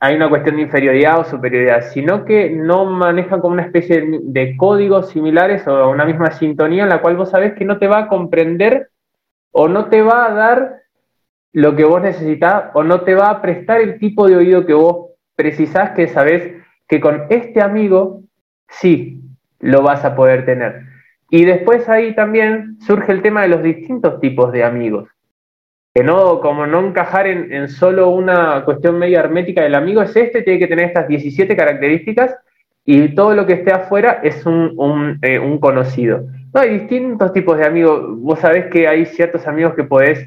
[0.00, 4.56] hay una cuestión de inferioridad o superioridad, sino que no manejan como una especie de,
[4.56, 8.00] códigos similares o una misma sintonía en la cual vos sabés que no te va
[8.00, 8.90] a comprender
[9.58, 10.82] o no te va a dar
[11.52, 14.74] lo que vos necesitas o no te va a prestar el tipo de oído que
[14.74, 16.52] vos precisás que sabés
[16.86, 18.22] que con este amigo
[18.68, 19.22] sí
[19.60, 20.82] lo vas a poder tener.
[21.30, 25.08] Y después ahí también surge el tema de los distintos tipos de amigos
[25.96, 30.42] que no, como no encajar en, solo una cuestión media hermética del amigo es este,
[30.42, 32.36] tiene que tener estas 17 características
[32.84, 36.26] y todo lo que esté afuera es un, eh, un, conocido.
[36.56, 38.18] No, hay distintos tipos de amigos.
[38.18, 40.26] Vos sabés que hay ciertos amigos que podés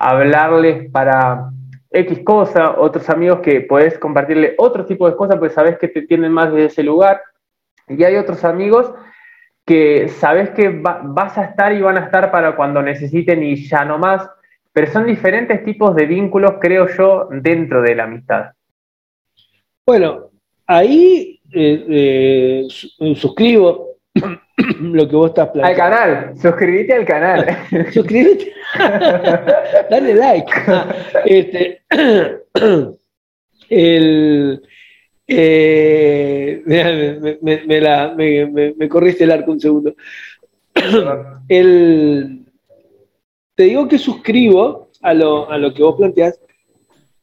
[0.00, 1.50] hablarles para
[1.92, 6.02] X cosa, otros amigos que podés compartirle otro tipo de cosas, pues sabés que te
[6.02, 7.22] tienen más desde ese lugar.
[7.86, 8.92] Y hay otros amigos
[9.64, 13.84] que sabés que vas a estar y van a estar para cuando necesiten y ya
[13.84, 14.28] no más
[14.72, 18.52] pero son diferentes tipos de vínculos, creo yo, dentro de la amistad.
[19.84, 20.30] Bueno,
[20.66, 23.96] ahí eh, eh, suscribo
[24.80, 25.82] lo que vos estás planteando.
[25.82, 27.46] Al canal, suscríbete al canal.
[27.92, 28.52] suscríbete.
[29.90, 30.52] Dale like.
[31.24, 31.82] Este,
[33.68, 34.62] el,
[35.26, 39.94] eh, me, me, corriste el arco un segundo.
[41.48, 42.44] el,
[43.54, 46.40] te digo que suscribo a lo, a lo que vos planteás,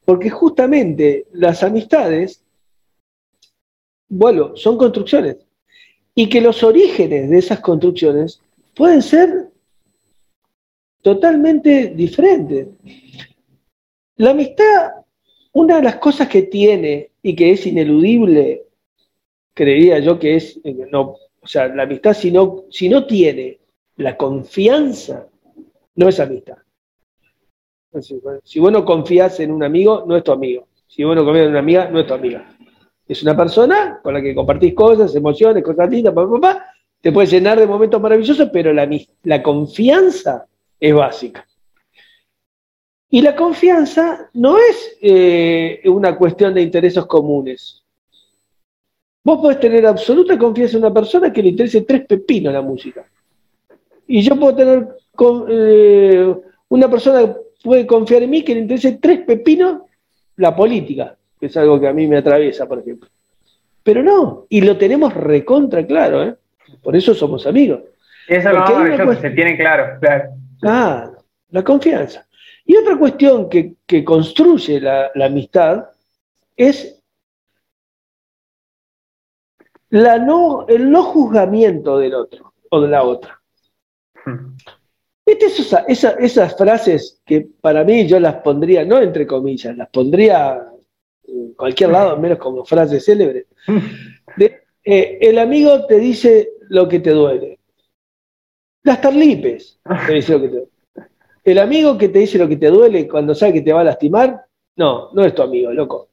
[0.06, 2.44] porque justamente las amistades,
[4.08, 5.47] bueno, son construcciones.
[6.18, 8.42] Y que los orígenes de esas construcciones
[8.76, 9.52] pueden ser
[11.04, 12.70] totalmente diferentes.
[14.16, 14.94] La amistad,
[15.54, 18.64] una de las cosas que tiene y que es ineludible,
[19.54, 20.60] creería yo que es,
[20.92, 23.60] no, o sea, la amistad si no, si no tiene
[23.98, 25.28] la confianza
[25.96, 26.58] no es amistad.
[28.44, 30.68] Si vos no confías en un amigo, no es tu amigo.
[30.88, 32.57] Si vos no confías en una amiga, no es tu amiga.
[33.08, 36.66] Es una persona con la que compartís cosas, emociones, cosas lindas, papá,
[37.02, 40.46] te puede llenar de momentos maravillosos, pero la, confianza
[40.80, 41.48] es básica.
[43.10, 47.82] Y la confianza no es eh, una cuestión de intereses comunes.
[49.24, 53.06] Vos podés tener absoluta confianza en una persona que le interese tres pepinos la música.
[54.08, 54.88] Y yo puedo tener
[55.50, 56.36] eh,
[56.70, 59.82] una persona puede confiar en mí que le interese tres pepinos
[60.38, 63.10] la política, que es algo que a mí me atraviesa, por ejemplo.
[63.84, 66.36] Pero no, y lo tenemos recontra claro, ¿eh?
[66.84, 67.82] Por eso somos amigos.
[68.28, 70.32] Eso no, se tiene claro, claro.
[70.64, 71.12] Ah,
[71.52, 72.28] la confianza.
[72.66, 75.86] Y otra cuestión que, construye la, amistad
[76.58, 77.02] es
[79.90, 83.40] la no, el no juzgamiento del otro o de la otra.
[84.26, 84.58] Hmm.
[85.26, 85.46] ¿Viste
[85.88, 90.66] esas, frases que para mí yo las pondría, no entre comillas, las pondría
[91.46, 93.46] en cualquier lado, menos como frases célebres?
[94.90, 97.60] Eh, el amigo te dice lo que te duele.
[98.84, 100.72] Las tarlipes te dice lo que te duele.
[101.44, 103.84] El amigo que te dice lo que te duele cuando sabe que te va a
[103.84, 104.46] lastimar,
[104.78, 106.12] no, no es tu amigo, loco.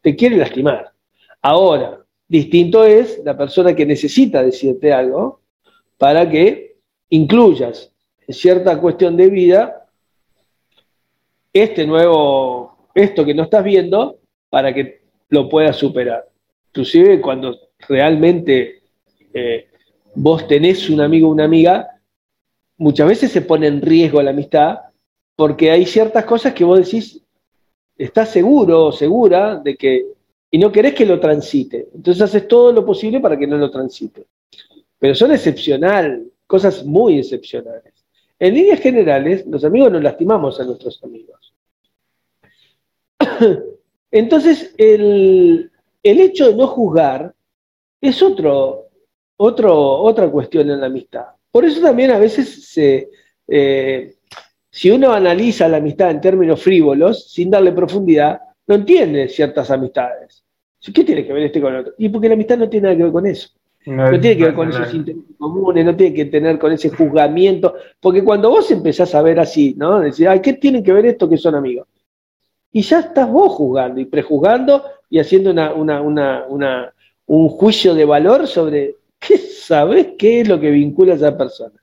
[0.00, 0.90] Te quiere lastimar.
[1.40, 5.42] Ahora, distinto es la persona que necesita decirte algo
[5.96, 6.78] para que
[7.10, 7.92] incluyas
[8.28, 9.88] cierta cuestión de vida
[11.52, 14.19] este nuevo, esto que no estás viendo,
[14.50, 16.28] para que lo puedas superar.
[16.68, 17.56] Inclusive cuando
[17.88, 18.82] realmente
[19.32, 19.68] eh,
[20.14, 21.88] vos tenés un amigo o una amiga,
[22.76, 24.78] muchas veces se pone en riesgo la amistad
[25.36, 27.22] porque hay ciertas cosas que vos decís,
[27.96, 30.06] estás seguro o segura de que,
[30.50, 31.88] y no querés que lo transite.
[31.94, 34.26] Entonces haces todo lo posible para que no lo transite.
[34.98, 37.94] Pero son excepcional, cosas muy excepcionales.
[38.38, 41.54] En líneas generales, los amigos nos lastimamos a nuestros amigos.
[44.10, 45.70] Entonces, el,
[46.02, 47.34] hecho de no juzgar
[48.00, 48.88] es otro,
[49.36, 51.26] otro, otra cuestión en la amistad.
[51.50, 53.10] Por eso también a veces se,
[53.46, 54.14] eh,
[54.70, 60.44] si uno analiza la amistad en términos frívolos, sin darle profundidad, no entiende ciertas amistades.
[60.94, 61.94] ¿Qué tiene que ver este con el otro?
[61.98, 63.50] Y porque la amistad no tiene nada que ver con eso.
[63.86, 67.74] No, tiene que ver con esos intereses comunes, no tiene que tener con ese juzgamiento,
[67.98, 70.00] porque cuando vos empezás a ver así, ¿no?
[70.00, 71.88] Decir, ay, ¿qué tiene que ver esto que son amigos?
[72.72, 75.50] Y ya estás vos juzgando y prejuzgando y haciendo
[77.26, 81.80] un juicio de valor sobre qué sabes qué es lo que vincula a esa persona.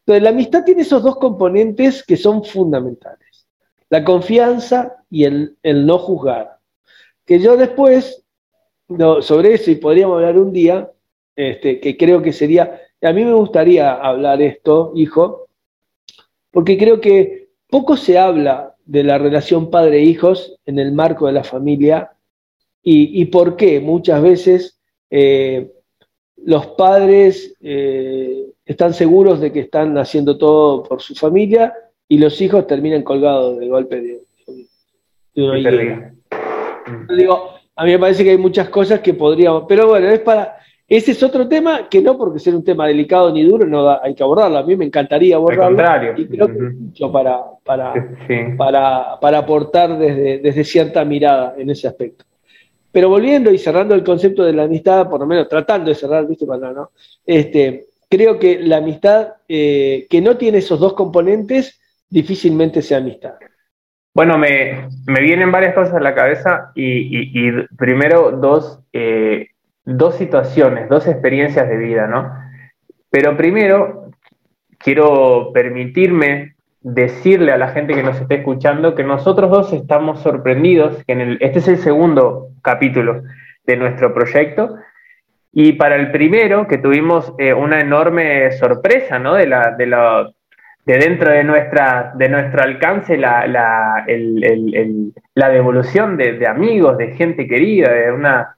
[0.00, 3.46] Entonces, la amistad tiene esos dos componentes que son fundamentales:
[3.90, 6.58] la confianza y el, no juzgar.
[7.26, 8.24] Que yo después,
[9.20, 10.90] sobre eso, y podríamos hablar un día,
[11.36, 15.48] este, que creo que sería, a mí me gustaría hablar esto, hijo,
[16.50, 21.44] porque creo que poco se habla de la relación padre-hijos en el marco de la
[21.44, 22.12] familia.
[22.82, 24.80] Y, por qué muchas veces
[25.10, 25.70] eh,
[26.36, 31.74] los padres eh, están seguros de que están haciendo todo por su familia
[32.08, 34.22] y los hijos terminan colgados de golpe de,
[35.34, 36.12] de
[37.14, 40.56] Digo, a mí me parece que hay muchas cosas que podríamos, pero bueno, es para,
[40.88, 44.14] ese es otro tema que no porque sea un tema delicado ni duro, no hay
[44.14, 44.56] que abordarlo.
[44.56, 46.18] A mí me encantaría abordarlo.
[46.18, 47.92] Y creo que mucho para, para,
[48.56, 52.24] para, para, aportar desde, desde cierta mirada en ese aspecto.
[52.90, 56.26] Pero volviendo y cerrando el concepto de la amistad, por lo menos tratando de cerrar,
[56.26, 56.46] ¿viste?
[56.46, 56.90] ¿no?
[57.26, 63.34] Este, creo que la amistad eh, que no tiene esos dos componentes difícilmente sea amistad.
[64.14, 69.48] Bueno, me, me vienen varias cosas a la cabeza y, y, primero dos eh,
[69.96, 72.30] dos situaciones, dos experiencias de vida, ¿no?
[73.08, 74.10] Pero primero
[74.78, 81.02] quiero permitirme decirle a la gente que nos esté escuchando que nosotros dos estamos sorprendidos,
[81.06, 83.22] que este es el segundo capítulo
[83.66, 84.76] de nuestro proyecto,
[85.52, 89.34] y para el primero, que tuvimos eh, una enorme sorpresa, ¿no?
[89.34, 90.30] De, la, de, la,
[90.84, 94.04] de dentro de, nuestra, de nuestro alcance, la,
[95.34, 98.57] devolución de, de, amigos, de gente querida, de una,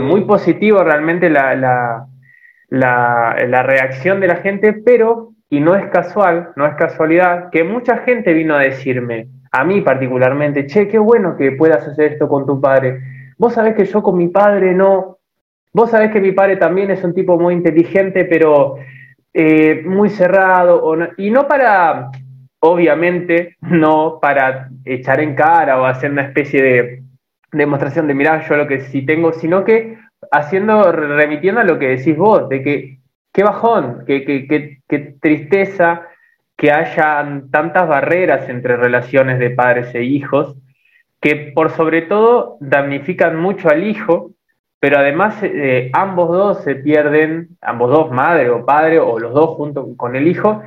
[0.00, 2.06] muy positivo realmente la, la,
[2.68, 7.98] la, reacción de la gente, pero, y no es casual, no es casualidad, que mucha
[7.98, 12.46] gente vino a decirme, a mí particularmente, che, qué bueno que puedas hacer esto con
[12.46, 13.00] tu padre.
[13.36, 15.18] Vos sabés que yo con mi padre no.
[15.72, 18.76] Vos sabés que mi padre también es un tipo muy inteligente, pero
[19.32, 20.84] eh, muy cerrado.
[20.84, 22.10] O y no para,
[22.60, 27.02] obviamente, no para echar en cara o hacer una especie de
[27.52, 29.98] demostración de, mirar yo lo que sí tengo, sino que
[30.30, 32.98] haciendo, remitiendo a lo que decís vos, de que
[33.32, 36.02] qué bajón, qué, qué, tristeza
[36.56, 40.56] que hayan tantas barreras entre relaciones de padres e hijos,
[41.20, 44.32] que por sobre todo damnifican mucho al hijo,
[44.78, 49.50] pero además eh, ambos dos se pierden, ambos dos, madre o padre, o los dos
[49.50, 50.62] junto con el hijo,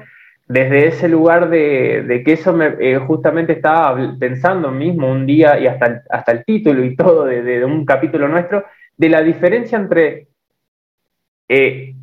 [0.48, 5.68] desde ese lugar de, que eso me, eh, justamente estaba pensando mismo un día y
[5.68, 8.66] hasta el, hasta el título y todo de, un capítulo nuestro,
[8.98, 10.28] de la diferencia entre
[11.48, 11.96] eh,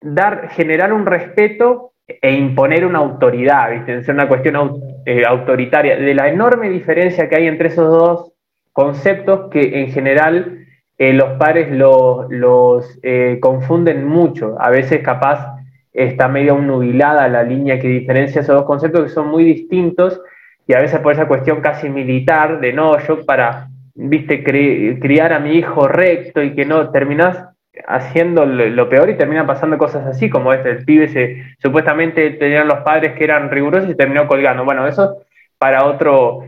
[0.00, 4.02] dar, generar un respeto e imponer una autoridad, ¿viste?
[4.02, 8.32] ser una cuestión eh, autoritaria, de la enorme diferencia que hay entre esos dos
[8.72, 10.66] conceptos que en general
[10.98, 12.98] los pares los
[13.40, 15.57] confunden mucho, a veces capaz
[15.98, 20.20] está medio nubilada la línea que diferencia esos dos conceptos que son muy distintos
[20.66, 25.40] y a veces por esa cuestión casi militar de no, yo para, viste, criar a
[25.40, 27.44] mi hijo recto y que no, terminás
[27.86, 32.68] haciendo lo peor y terminan pasando cosas así como este, el pibe se, supuestamente tenían
[32.68, 34.64] los padres que eran rigurosos y terminó colgando.
[34.64, 35.22] Bueno, eso
[35.58, 36.44] para otro,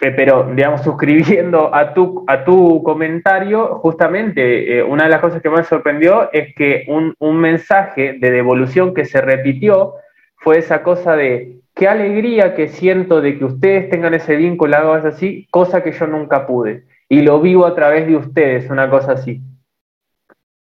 [0.00, 5.50] pero digamos, suscribiendo a tu, a tu comentario, justamente eh, una de las cosas que
[5.50, 9.94] me sorprendió es que un, un, mensaje de devolución que se repitió
[10.36, 14.94] fue esa cosa de qué alegría que siento de que ustedes tengan ese vínculo, algo
[14.94, 16.84] así, cosa que yo nunca pude.
[17.06, 19.42] Y lo vivo a través de ustedes, una cosa así.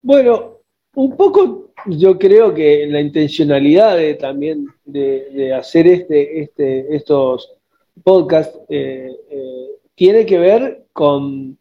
[0.01, 0.59] Bueno,
[0.95, 7.57] un poco yo creo que la intencionalidad de, también de, de hacer este, este, estos
[8.03, 11.59] podcast eh, eh, tiene que ver con,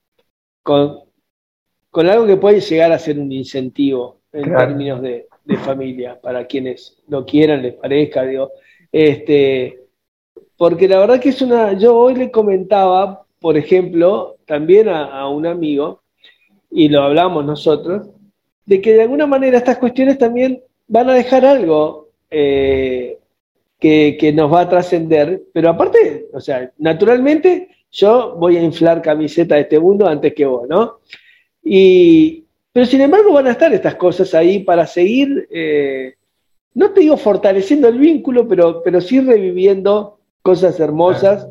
[0.63, 0.99] con,
[1.95, 5.27] algo que puede llegar a ser un incentivo en términos de,
[5.65, 8.51] familia, para quienes lo quieran, les parezca, digo.
[8.91, 9.81] Este,
[10.57, 11.73] porque la verdad que es una.
[11.73, 16.01] Yo hoy le comentaba, por ejemplo, también a, un amigo,
[16.71, 18.09] y lo hablamos nosotros,
[18.65, 23.19] de que de alguna manera estas cuestiones también van a dejar algo eh,
[23.84, 29.55] que, nos va a trascender, pero aparte, o sea, naturalmente yo voy a inflar camiseta
[29.55, 30.99] de este mundo antes que vos, ¿no?
[31.61, 36.13] Y, pero sin embargo van a estar estas cosas ahí para seguir, eh,
[36.75, 41.47] no te digo fortaleciendo el vínculo, pero, pero sí reviviendo cosas hermosas.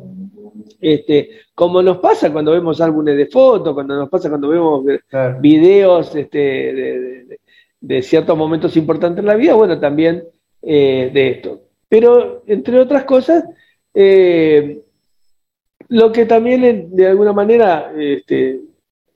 [0.81, 4.83] Este, como nos pasa cuando vemos álbumes de fotos, cuando nos pasa cuando vemos
[5.39, 7.39] videos este,
[7.79, 10.23] de, ciertos momentos importantes en la vida, bueno, también
[10.63, 11.62] eh, de esto.
[11.93, 13.43] Pero, entre otras cosas,
[13.93, 14.81] eh,
[15.89, 18.61] lo que también de alguna manera este,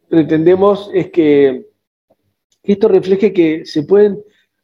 [0.07, 1.65] pretendemos es que
[2.61, 4.19] esto refleje que se pueden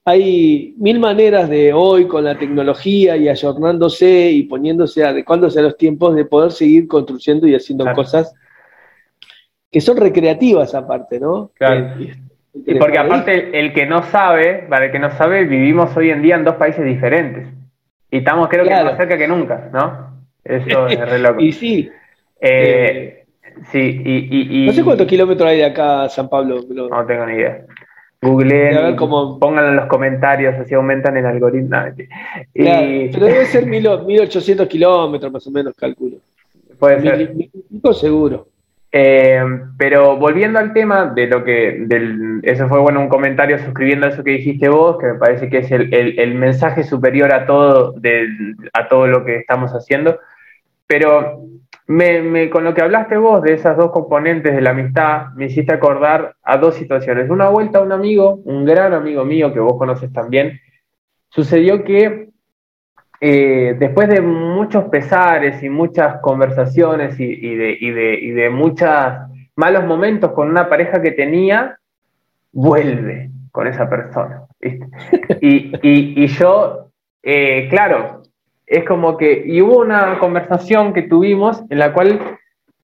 [0.05, 5.75] hay mil maneras de hoy con la tecnología y ayornándose y poniéndose, adecuándose a los
[5.75, 8.31] tiempos de poder seguir construyendo y haciendo cosas
[9.71, 11.49] que son recreativas aparte, ¿no?
[11.55, 11.99] Claro.
[11.99, 12.13] Eh,
[12.53, 16.21] y, porque aparte el, que no sabe, para el que no sabe, vivimos hoy en
[16.21, 17.62] día en dos países diferentes.
[18.13, 20.21] Y estamos creo que más cerca que nunca, ¿no?
[20.43, 21.41] Eso es re loco.
[21.41, 21.89] y sí.
[22.39, 26.61] Eh, eh, sí, y, No sé cuántos kilómetros hay de acá a San Pablo.
[26.69, 27.65] No tengo ni idea.
[28.21, 28.95] Google,
[29.39, 31.75] pónganlo en los comentarios, así aumentan el algoritmo.
[32.53, 36.17] pero debe ser 1800 kilómetros más o menos, calculo.
[36.77, 37.33] Puede ser.
[37.95, 38.47] seguro.
[38.95, 39.43] Eh,
[39.75, 41.83] pero volviendo al tema de lo que,
[42.43, 45.57] eso fue bueno un comentario suscribiendo a eso que dijiste vos, que me parece que
[45.57, 47.95] es el, mensaje superior a todo,
[48.71, 50.19] a todo lo que estamos haciendo.
[50.85, 51.41] Pero
[51.87, 55.73] me, con lo que hablaste vos de esas dos componentes de la amistad, me hiciste
[55.73, 57.31] acordar a dos situaciones.
[57.31, 60.59] Una vuelta a un amigo, un gran amigo mío que vos conoces también,
[61.29, 62.29] sucedió que
[63.25, 68.89] eh, después de muchos pesares y muchas conversaciones y, de, muchos
[69.55, 71.79] malos momentos con una pareja que tenía,
[72.51, 74.43] vuelve con esa persona.
[75.39, 76.89] Y, yo,
[77.21, 78.23] eh, claro,
[78.67, 82.19] es como que, y hubo una conversación que tuvimos en la cual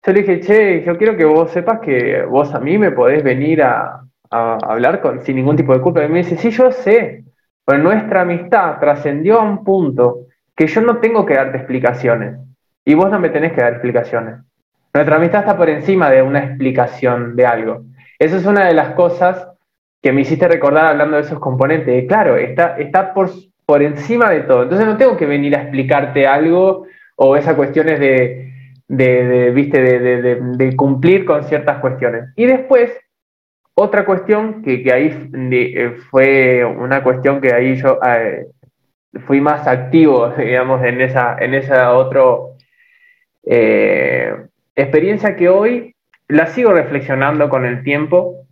[0.05, 3.23] yo le dije, che, yo quiero que vos sepas que vos a mí me podés
[3.23, 6.03] venir a, hablar con, sin ningún tipo de culpa.
[6.03, 7.23] Y me dice, sí, yo sé,
[7.65, 12.37] pero nuestra amistad trascendió a un punto que yo no tengo que darte explicaciones
[12.85, 14.35] y vos no me tenés que dar explicaciones.
[14.93, 17.83] Nuestra amistad está por encima de una explicación de algo.
[18.17, 19.49] Esa es una de las cosas
[20.01, 22.07] que me hiciste recordar hablando de esos componentes.
[22.07, 23.29] Claro, está, está por,
[23.65, 24.63] por encima de todo.
[24.63, 26.85] Entonces no tengo que venir a explicarte algo
[27.15, 29.81] o esas cuestiones de, ¿viste?
[29.81, 32.25] De, cumplir con ciertas cuestiones.
[32.35, 32.91] Y después,
[33.75, 38.47] otra cuestión que, ahí eh, fue una cuestión que ahí yo eh,
[39.27, 42.21] fui más activo, digamos, en esa, en esa otra
[43.43, 44.33] eh,
[44.75, 45.95] experiencia que hoy
[46.27, 48.45] la sigo reflexionando con el tiempo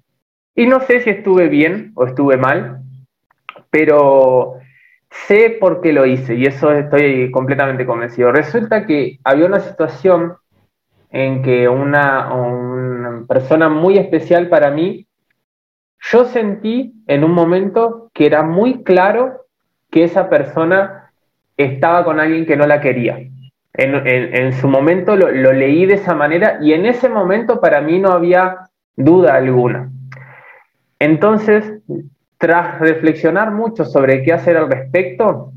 [0.55, 2.82] y no sé si estuve bien o estuve mal,
[3.71, 4.59] pero
[5.09, 8.32] sé por qué lo hice y eso estoy completamente convencido.
[8.32, 10.36] Resulta que había una situación
[11.09, 15.07] en que una, una, persona muy especial para mí,
[16.12, 19.45] yo sentí en un momento que era muy claro
[19.89, 21.12] que esa persona
[21.56, 23.20] estaba con alguien que no la quería.
[23.76, 28.10] En, su momento lo, leí de esa manera y en ese momento para mí no
[28.10, 29.89] había duda alguna.
[30.99, 31.82] Entonces,
[32.38, 35.54] tras reflexionar mucho sobre qué hacer al respecto,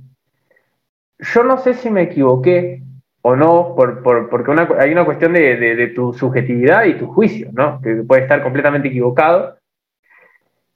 [1.18, 2.82] yo no sé si me equivoqué
[3.20, 7.80] o no, por, porque hay una cuestión de, tu subjetividad y tu juicio, ¿no?
[7.82, 9.56] que puede estar completamente equivocado.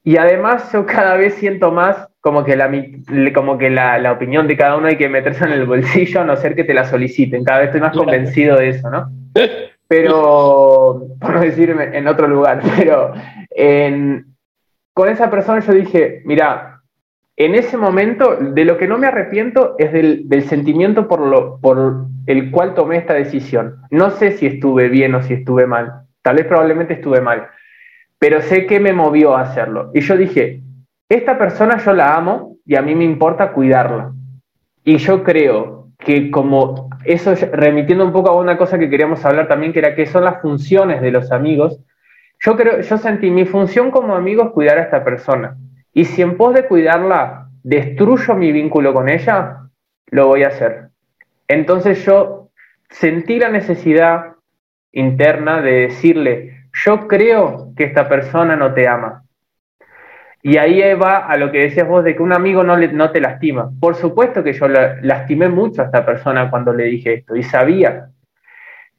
[0.03, 2.71] Y además yo cada vez siento más como que, la,
[3.35, 6.37] como que la, opinión de cada uno hay que meterse en el bolsillo a no
[6.37, 7.45] ser que te la soliciten.
[7.45, 9.11] Cada vez estoy más convencido de eso, ¿no?
[9.89, 13.13] Pero, por no decirme en otro lugar, pero
[13.51, 14.37] en,
[14.95, 16.81] con esa persona yo dije, mira,
[17.37, 22.05] en ese momento de lo que no me arrepiento es del, sentimiento por, lo, por
[22.27, 23.77] el cual tomé esta decisión.
[23.91, 26.03] No sé si estuve bien o si estuve mal.
[26.23, 27.49] Tal vez probablemente estuve mal.
[28.21, 29.91] Pero sé que me movió a hacerlo.
[29.93, 30.63] Y yo dije,
[31.09, 34.13] esta persona yo la amo y a mí me importa cuidarla.
[34.85, 39.49] Y yo creo que como eso, remitiendo un poco a una cosa que queríamos hablar
[39.49, 41.81] también, que era que son las funciones de los amigos,
[42.39, 45.57] yo creo, yo sentí mi función como amigo es cuidar a esta persona.
[45.93, 49.63] Y si en pos de cuidarla destruyo mi vínculo con ella,
[50.11, 50.91] lo voy a hacer.
[51.49, 52.51] Entonces yo
[52.91, 54.35] sentí la necesidad
[54.93, 59.25] interna de decirle, yo creo que esta persona no te ama.
[60.43, 63.11] Y ahí va a lo que decías vos de que un amigo no, le, no
[63.11, 63.71] te lastima.
[63.79, 68.09] Por supuesto que yo lastimé mucho a esta persona cuando le dije esto y sabía,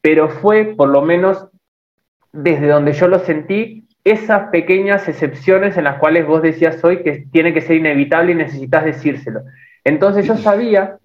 [0.02, 1.48] pero fue por lo menos
[2.32, 7.26] desde donde yo lo sentí, esas pequeñas excepciones en las cuales vos decías hoy que
[7.32, 9.42] tiene que ser inevitable y necesitas decírselo.
[9.84, 10.98] Entonces yo sabía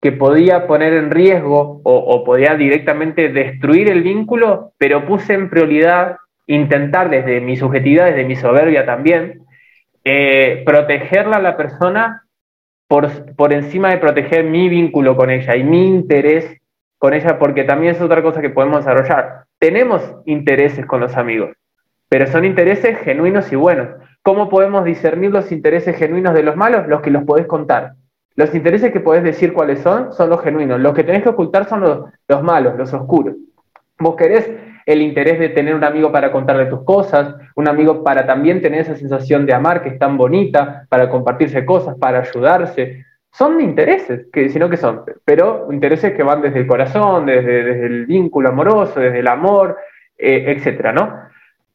[0.00, 6.18] que podía poner en riesgo o, podía directamente destruir el vínculo, pero puse en prioridad
[6.46, 9.42] intentar desde mi subjetividad, desde mi soberbia también,
[10.04, 12.22] eh, protegerla a la persona
[12.86, 16.56] por, por encima de proteger mi vínculo con ella y mi interés
[16.98, 19.44] con ella, porque también es otra cosa que podemos desarrollar.
[19.58, 21.50] Tenemos intereses con los amigos,
[22.08, 23.88] pero son intereses genuinos y buenos.
[24.22, 26.86] ¿Cómo podemos discernir los intereses genuinos de los malos?
[26.86, 27.92] Los que los podés contar.
[28.38, 30.78] Los intereses que podés decir cuáles son, son los genuinos.
[30.78, 33.34] Los que tenés que ocultar son los, los malos, los oscuros.
[33.98, 34.48] Vos querés
[34.86, 38.82] el interés de tener un amigo para contarle tus cosas, un amigo para también tener
[38.82, 43.04] esa sensación de amar que es tan bonita, para compartirse cosas, para ayudarse.
[43.32, 47.86] Son intereses, que, sino que son, pero intereses que van desde el corazón, desde, desde
[47.86, 49.78] el vínculo amoroso, desde el amor,
[50.16, 51.22] eh, etcétera, ¿no?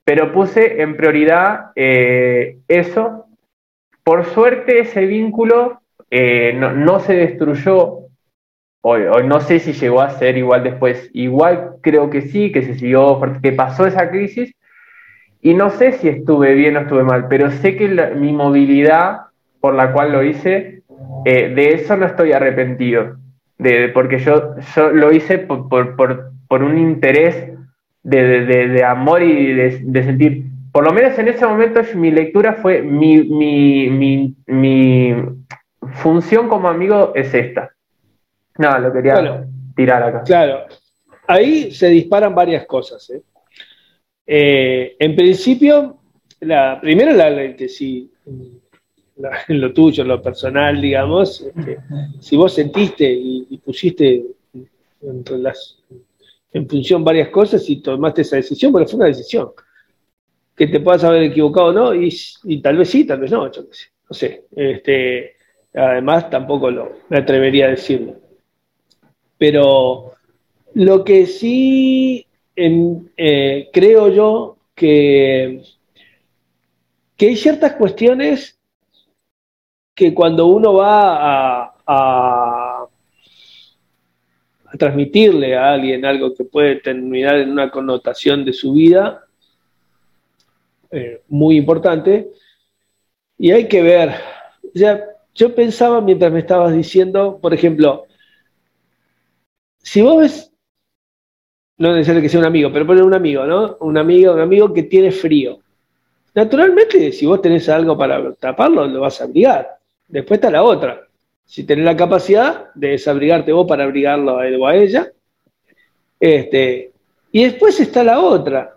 [0.05, 3.25] Pero puse en prioridad eh, eso.
[4.01, 5.82] Por suerte ese vínculo
[6.15, 8.01] eh, no, se destruyó
[8.85, 11.09] Hoy, no sé si llegó a ser igual después.
[11.13, 14.53] Igual creo que sí, que se siguió, que pasó esa crisis.
[15.41, 19.21] Y no sé si estuve bien o estuve mal, pero sé que mi movilidad
[19.61, 20.83] por la cual lo hice,
[21.25, 23.15] eh, de eso no estoy arrepentido.
[23.57, 24.55] De, porque yo,
[24.91, 27.53] lo hice por, por, por, un interés
[28.03, 30.43] de, de, de amor y de, sentir.
[30.73, 35.15] Por lo menos en ese momento mi lectura fue mi, mi, mi
[35.95, 37.73] función como amigo es esta
[38.57, 40.23] no, lo quería tirar acá.
[40.23, 40.65] Claro,
[41.27, 43.09] ahí se disparan varias cosas.
[43.09, 43.21] ¿eh?
[44.25, 45.99] Eh, en principio,
[46.41, 48.11] la primera, la, que si
[49.47, 51.79] en lo tuyo, en lo personal, digamos, este,
[52.19, 54.23] si vos sentiste y, pusiste
[54.53, 55.79] en, las,
[56.51, 59.51] en función varias cosas y tomaste esa decisión, porque fue una decisión.
[60.55, 63.63] Que te puedas haber equivocado o no, y, tal vez sí, tal vez no, yo.
[63.63, 64.45] No sé.
[64.55, 65.37] Este,
[65.73, 68.15] además, tampoco lo, me atrevería a decirlo.
[69.37, 70.13] Pero
[70.73, 75.63] lo que sí eh, creo yo que,
[77.17, 78.59] que hay ciertas cuestiones
[79.95, 82.87] que cuando uno va a,
[84.75, 89.23] transmitirle a alguien algo que puede terminar en una connotación de su vida
[90.89, 92.31] eh, muy importante,
[93.37, 94.15] y hay que ver,
[94.63, 98.05] o sea, yo pensaba mientras me estabas diciendo, por ejemplo,
[99.77, 100.51] si vos ves,
[101.77, 103.77] no es necesario que sea un amigo, pero poner un amigo, ¿no?
[103.79, 105.59] Un amigo, un amigo que tiene frío.
[106.35, 109.77] Naturalmente, si vos tenés algo para taparlo, lo vas a abrigar.
[110.07, 111.07] Después está la otra.
[111.45, 115.11] Si tenés la capacidad de desabrigarte vos para abrigarlo a él o a ella.
[116.19, 116.91] Este,
[117.31, 118.72] y después está la otra.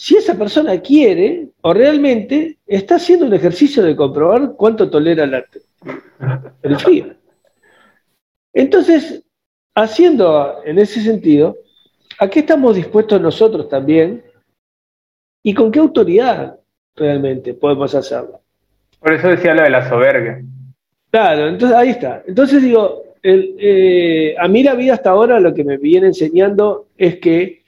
[0.00, 5.24] Si esa persona quiere o realmente está haciendo un ejercicio de comprobar cuánto tolera
[6.62, 7.14] el frío.
[8.54, 9.22] Entonces,
[9.74, 11.54] haciendo en ese sentido,
[12.18, 14.24] ¿a qué estamos dispuestos nosotros también?
[15.42, 16.58] ¿Y con qué autoridad
[16.96, 18.40] realmente podemos hacerlo?
[19.00, 20.42] Por eso decía lo de la soberbia.
[21.10, 22.22] Claro, entonces ahí está.
[22.26, 27.16] Entonces digo, eh, a mí la vida hasta ahora lo que me viene enseñando es
[27.16, 27.64] que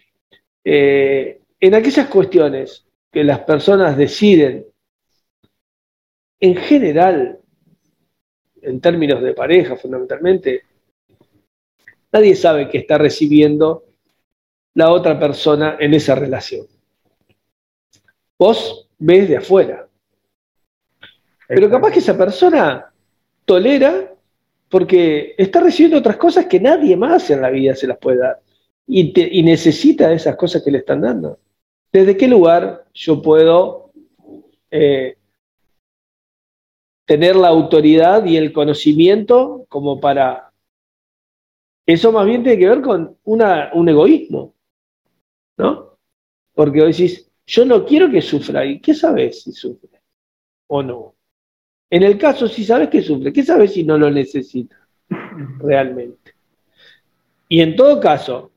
[0.65, 4.67] eh, en aquellas cuestiones que las personas deciden,
[6.41, 7.39] en general,
[8.61, 10.65] en términos de pareja fundamentalmente,
[12.13, 13.85] Nadie sabe qué está recibiendo
[14.75, 16.67] la otra persona en esa relación.
[18.39, 19.89] Vos ves de afuera.
[21.49, 22.93] Pero capaz que esa persona
[23.47, 24.13] tolera
[24.69, 28.41] porque está recibiendo otras cosas que nadie más en la vida se las puede dar.
[28.87, 31.39] Y, necesita esas cosas que le están dando.
[31.93, 33.93] ¿Desde qué lugar yo puedo
[34.71, 35.17] eh,
[37.05, 40.53] tener la autoridad y el conocimiento como para
[41.85, 44.55] eso más bien tiene que ver con un egoísmo,
[45.59, 45.99] ¿no?
[46.55, 50.01] Porque vos decís, yo no quiero que sufra, ¿y qué sabes si sufre
[50.69, 51.15] o no?
[51.91, 54.89] En el caso, si sabes que sufre, ¿qué sabes si no lo necesita
[55.59, 56.35] realmente?
[57.49, 58.53] Y en todo caso,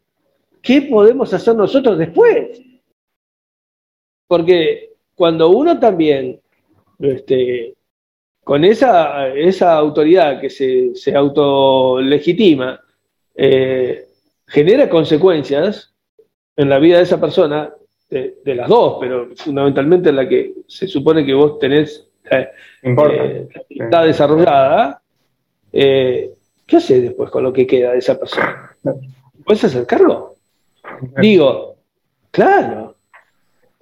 [0.62, 2.62] ¿qué podemos hacer nosotros después?
[4.28, 6.40] Porque cuando uno también,
[7.00, 7.76] este,
[8.44, 12.80] con esa, esa autoridad que se, se autolegitima,
[13.36, 14.06] eh,
[14.48, 15.94] genera consecuencias
[16.56, 17.74] en la vida de esa persona,
[18.10, 22.48] de, las dos, pero fundamentalmente en la que se supone que vos tenés eh,
[22.84, 25.02] eh está desarrollada,
[25.74, 26.32] eh,
[26.66, 28.78] ¿qué haces después con lo que queda de esa persona?
[29.44, 30.36] ¿Puedes acercarlo?
[31.20, 31.76] Digo,
[32.32, 32.95] claro.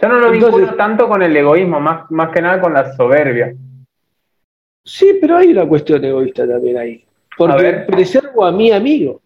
[0.04, 3.56] Yo no lo vinculo tanto con el egoísmo, más, más que nada con la soberbia.
[4.84, 7.06] Sí, pero hay una cuestión egoísta también ahí.
[7.38, 9.22] Porque preservo a mi amigo.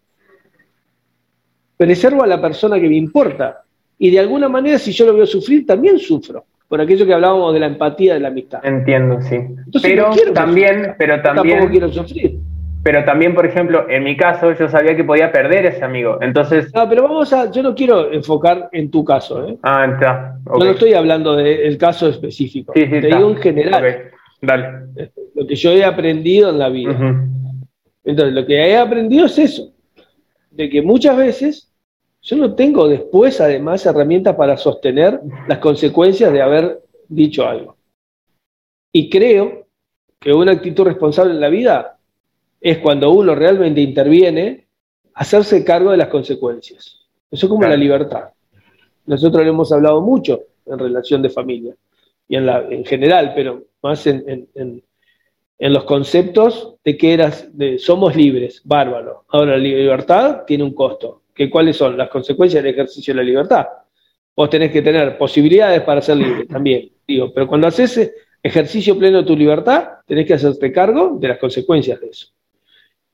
[1.75, 3.63] Preservo a la persona que me importa.
[3.97, 6.45] Y de alguna manera, si yo lo veo sufrir, también sufro.
[6.67, 8.63] Por aquello que hablábamos de la empatía de la amistad.
[8.63, 9.39] Entiendo, sí.
[9.81, 11.57] pero también, pero también.
[11.57, 12.37] Tampoco quiero sufrir.
[12.83, 16.17] Pero también, por ejemplo, en mi caso, yo sabía que podía perder ese amigo.
[16.21, 16.73] Entonces.
[16.73, 17.51] No, pero vamos a.
[17.51, 19.57] Yo no quiero enfocar en tu caso, ¿eh?
[19.63, 20.37] Ah, está.
[20.45, 22.73] No estoy hablando del caso específico.
[22.73, 24.11] Sí, sí, Te digo en general.
[24.41, 24.67] Dale.
[25.35, 26.91] Lo que yo he aprendido en la vida.
[28.03, 29.73] Entonces, lo que he aprendido es eso.
[30.51, 31.73] De que muchas veces
[32.21, 37.77] yo no tengo después, además, herramientas para sostener las consecuencias de haber dicho algo.
[38.91, 39.67] Y creo
[40.19, 41.96] que una actitud responsable en la vida
[42.59, 44.67] es cuando uno realmente interviene,
[45.13, 46.99] hacerse cargo de las consecuencias.
[47.29, 48.29] Eso es como la libertad.
[49.05, 51.75] Nosotros le hemos hablado mucho en relación de familia
[52.27, 54.83] y en, la, en general, pero más en, en,
[55.59, 59.25] en los conceptos de que eras, de, somos libres, bárbaro.
[59.29, 61.23] Ahora, la libertad tiene un costo.
[61.33, 63.67] ¿Que, ¿Cuáles son las consecuencias del ejercicio de la libertad?
[64.35, 69.19] Vos tenés que tener posibilidades para ser libre también, digo, pero cuando haces ejercicio pleno
[69.19, 72.27] de tu libertad, tenés que hacerte cargo de las consecuencias de eso.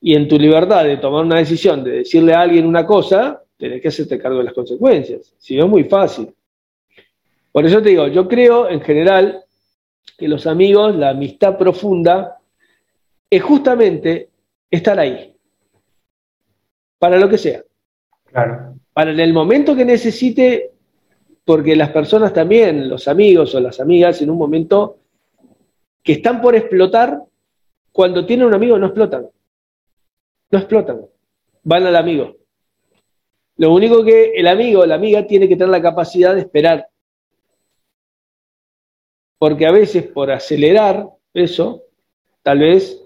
[0.06, 3.80] Y en tu libertad de tomar una decisión, de decirle a alguien una cosa, tenés
[3.80, 5.32] que hacerte cargo de las consecuencias.
[5.38, 6.28] Si no es muy fácil.
[7.50, 9.42] Por eso te digo, yo creo en general
[10.18, 12.36] que los amigos, la amistad profunda,
[13.30, 14.28] es justamente
[14.70, 15.34] estar ahí.
[16.98, 17.62] Para lo que sea.
[18.26, 18.74] Claro.
[18.92, 20.72] Para en el momento que necesite,
[21.46, 24.98] porque las personas también, los amigos o las amigas, en un momento
[26.02, 27.22] que están por explotar,
[27.90, 29.28] cuando tienen un amigo no explotan.
[30.54, 31.00] No explotan.
[31.64, 32.36] Van al amigo.
[33.56, 36.88] Lo único que el amigo o la amiga tiene que tener la capacidad de esperar
[39.44, 41.82] porque a veces por acelerar eso,
[42.42, 42.98] tal vez,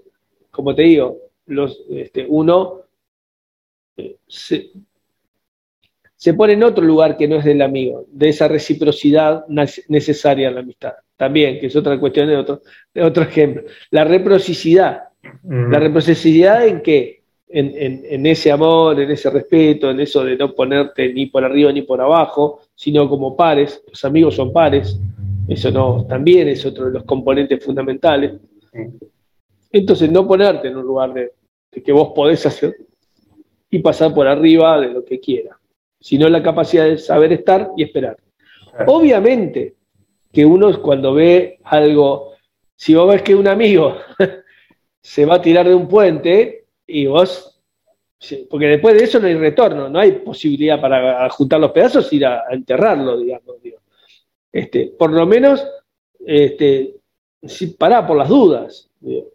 [0.51, 2.83] como te digo, los, este, uno
[3.97, 4.71] eh, se,
[6.35, 9.45] pone en otro lugar que no es del amigo, de esa reciprocidad
[9.89, 10.93] necesaria en la amistad.
[11.17, 12.61] También, que es otra cuestión de otro,
[12.93, 13.63] de otro ejemplo.
[13.89, 15.09] La reciprocidad.
[15.43, 17.18] La reciprocidad en qué?
[17.51, 21.71] En, en, ese amor, en ese respeto, en eso de no ponerte ni por arriba
[21.71, 23.83] ni por abajo, sino como pares.
[23.87, 24.99] Los amigos son pares.
[25.47, 28.33] Eso no, también es otro de los componentes fundamentales.
[29.71, 31.31] Entonces, no ponerte en un lugar de,
[31.83, 32.75] que vos podés hacer
[33.69, 35.57] y pasar por arriba de lo que quiera,
[35.99, 38.17] sino la capacidad de saber estar y esperar.
[38.87, 39.75] Obviamente
[40.31, 42.33] que uno cuando ve algo,
[42.75, 43.95] si vos ves que un amigo
[45.01, 47.61] se va a tirar de un puente y vos,
[48.49, 52.17] porque después de eso no hay retorno, no hay posibilidad para juntar los pedazos y
[52.17, 53.55] ir a, enterrarlo, digamos.
[54.51, 55.65] Este, por lo menos,
[56.25, 56.95] este,
[57.77, 58.89] pará por las dudas,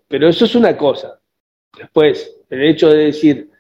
[0.09, 1.19] pero eso es una cosa.
[1.77, 3.51] Después, el hecho de decir,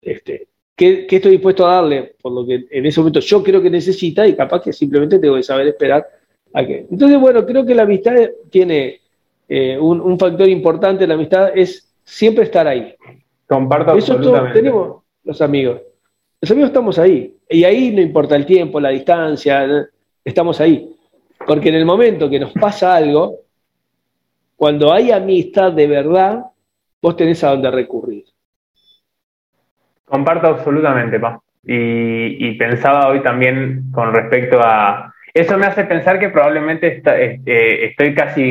[0.00, 2.14] este, ¿qué, estoy dispuesto a darle?
[2.20, 5.36] Por lo que en ese momento yo creo que necesita y capaz que simplemente tengo
[5.36, 6.06] que saber esperar
[6.52, 6.86] a que.
[6.90, 8.14] Entonces, bueno, creo que la amistad
[8.50, 9.00] tiene
[9.48, 12.94] eh, un, factor importante, la amistad es siempre estar ahí.
[13.46, 14.58] Comparto Eso absolutamente.
[14.58, 15.80] tenemos los amigos.
[16.40, 17.36] Los amigos estamos ahí.
[17.48, 19.88] Y ahí no importa el tiempo, la distancia,
[20.24, 20.94] estamos ahí.
[21.46, 23.40] Porque en el momento que nos pasa algo,
[24.56, 26.44] cuando hay amistad de verdad,
[27.00, 28.24] vos tenés a dónde recurrir.
[30.04, 31.40] Comparto absolutamente, Pa.
[31.64, 35.12] Y, pensaba hoy también con respecto a...
[35.32, 38.50] Eso me hace pensar que probablemente eh, estoy casi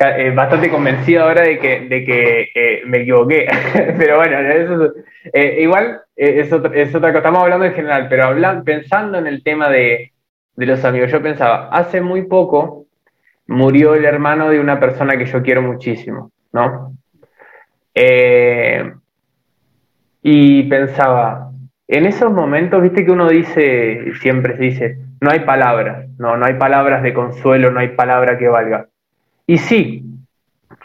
[0.00, 3.46] eh, bastante convencido ahora de que, de que eh, me equivoqué.
[3.98, 4.92] pero bueno, eso,
[5.34, 7.18] igual es, otra, es otra cosa.
[7.18, 10.12] Estamos hablando en general, pero hablan, pensando en el tema de,
[10.56, 11.10] de los amigos.
[11.10, 12.86] Yo pensaba, hace muy poco
[13.46, 16.94] murió el hermano de una persona que yo quiero muchísimo, ¿no?
[17.94, 18.92] Eh,
[20.22, 21.50] y pensaba,
[21.88, 26.46] en esos momentos, viste que uno dice, siempre se dice, no hay palabras, no, no
[26.46, 28.86] hay palabras de consuelo, no hay palabra que valga.
[29.46, 30.04] Y sí,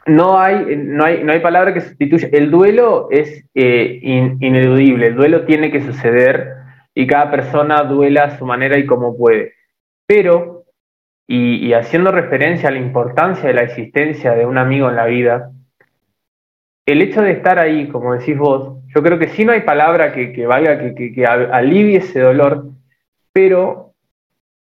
[0.05, 2.29] no hay, no hay, no hay palabra que sustituya.
[2.31, 3.99] El duelo es eh,
[4.39, 6.53] ineludible, el duelo tiene que suceder
[6.93, 9.53] y cada persona duela a su manera y como puede.
[10.07, 10.63] Pero,
[11.27, 15.51] y, haciendo referencia a la importancia de la existencia de un amigo en la vida,
[16.85, 20.13] el hecho de estar ahí, como decís vos, yo creo que sí no hay palabra
[20.13, 22.67] que, valga, que, alivie ese dolor,
[23.33, 23.93] pero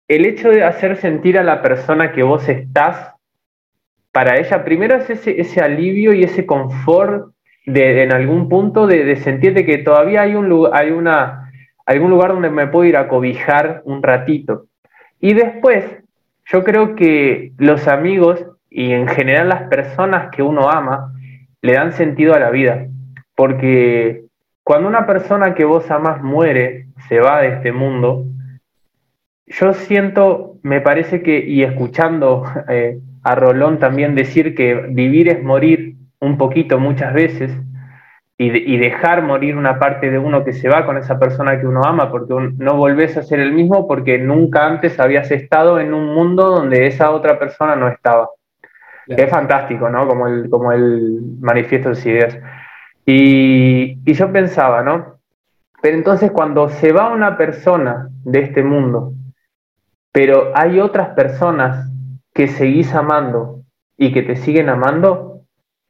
[0.09, 3.15] el hecho de hacer sentir a la persona que vos estás,
[4.11, 7.31] para ella primero es ese, alivio y ese confort
[7.65, 11.51] de, en algún punto de, de, sentirte que todavía hay, un, hay una,
[11.85, 14.65] algún lugar donde me puedo ir a cobijar un ratito.
[15.19, 15.85] Y después,
[16.45, 21.13] yo creo que los amigos y en general las personas que uno ama
[21.61, 22.87] le dan sentido a la vida.
[23.35, 24.25] porque
[24.63, 28.25] cuando una persona que vos amás muere, se va de este mundo,
[29.47, 35.43] yo siento, me parece que, y escuchando eh, a Rolón también decir que vivir es
[35.43, 37.51] morir un poquito muchas veces,
[38.43, 41.83] y, dejar morir una parte de uno que se va con esa persona que uno
[41.83, 46.07] ama, porque no volvés a ser el mismo porque nunca antes habías estado en un
[46.07, 48.29] mundo donde esa otra persona no estaba.
[49.05, 50.07] Es fantástico, ¿no?
[50.07, 52.39] Como el, como el manifiesto de ideas.
[53.05, 55.19] Y, y yo pensaba, ¿no?
[55.79, 59.13] Pero entonces cuando se va una persona de este mundo,
[60.11, 61.90] pero hay otras personas
[62.33, 63.63] que seguís amando
[63.97, 65.31] y que te siguen amando,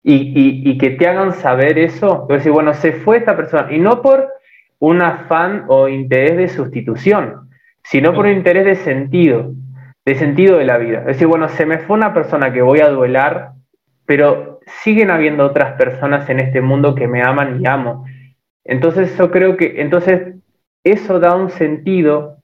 [0.03, 4.29] y, que te hagan saber eso, decir, bueno, se fue esta persona, y no por
[4.79, 7.49] un afán o interés de sustitución,
[7.83, 9.53] sino por un interés de sentido,
[10.05, 10.99] de sentido de la vida.
[10.99, 13.51] Es decir, bueno, se me fue una persona que voy a duelar,
[14.05, 18.05] pero siguen habiendo otras personas en este mundo que me aman y amo.
[18.65, 20.35] Entonces yo creo que, entonces
[20.83, 22.40] eso da un sentido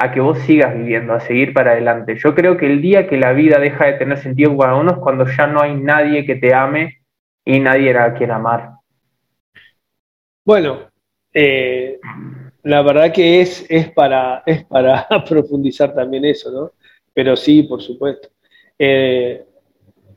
[0.00, 2.16] a que vos sigas viviendo, a seguir para adelante.
[2.16, 4.98] Yo creo que el día que la vida deja de tener sentido para uno es
[4.98, 7.00] cuando ya no hay nadie que te ame
[7.44, 8.74] y nadie era quien amar.
[10.44, 10.88] Bueno,
[11.34, 11.98] eh,
[12.62, 16.70] la verdad que es, es, para, es para profundizar también eso, ¿no?
[17.12, 18.28] Pero sí, por supuesto.
[18.78, 19.44] Eh,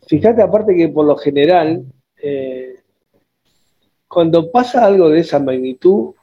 [0.08, 1.82] fíjate aparte que por lo general,
[2.22, 2.76] eh,
[4.08, 6.14] cuando pasa algo de esa magnitud,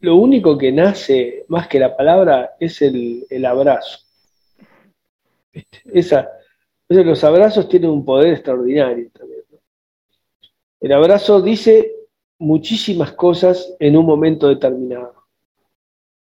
[0.00, 4.00] lo único que nace más que la palabra es el, abrazo.
[5.92, 6.28] Esa,
[6.88, 9.42] los abrazos tienen un poder extraordinario también.
[10.80, 11.92] El abrazo dice
[12.38, 15.14] muchísimas cosas en un momento determinado.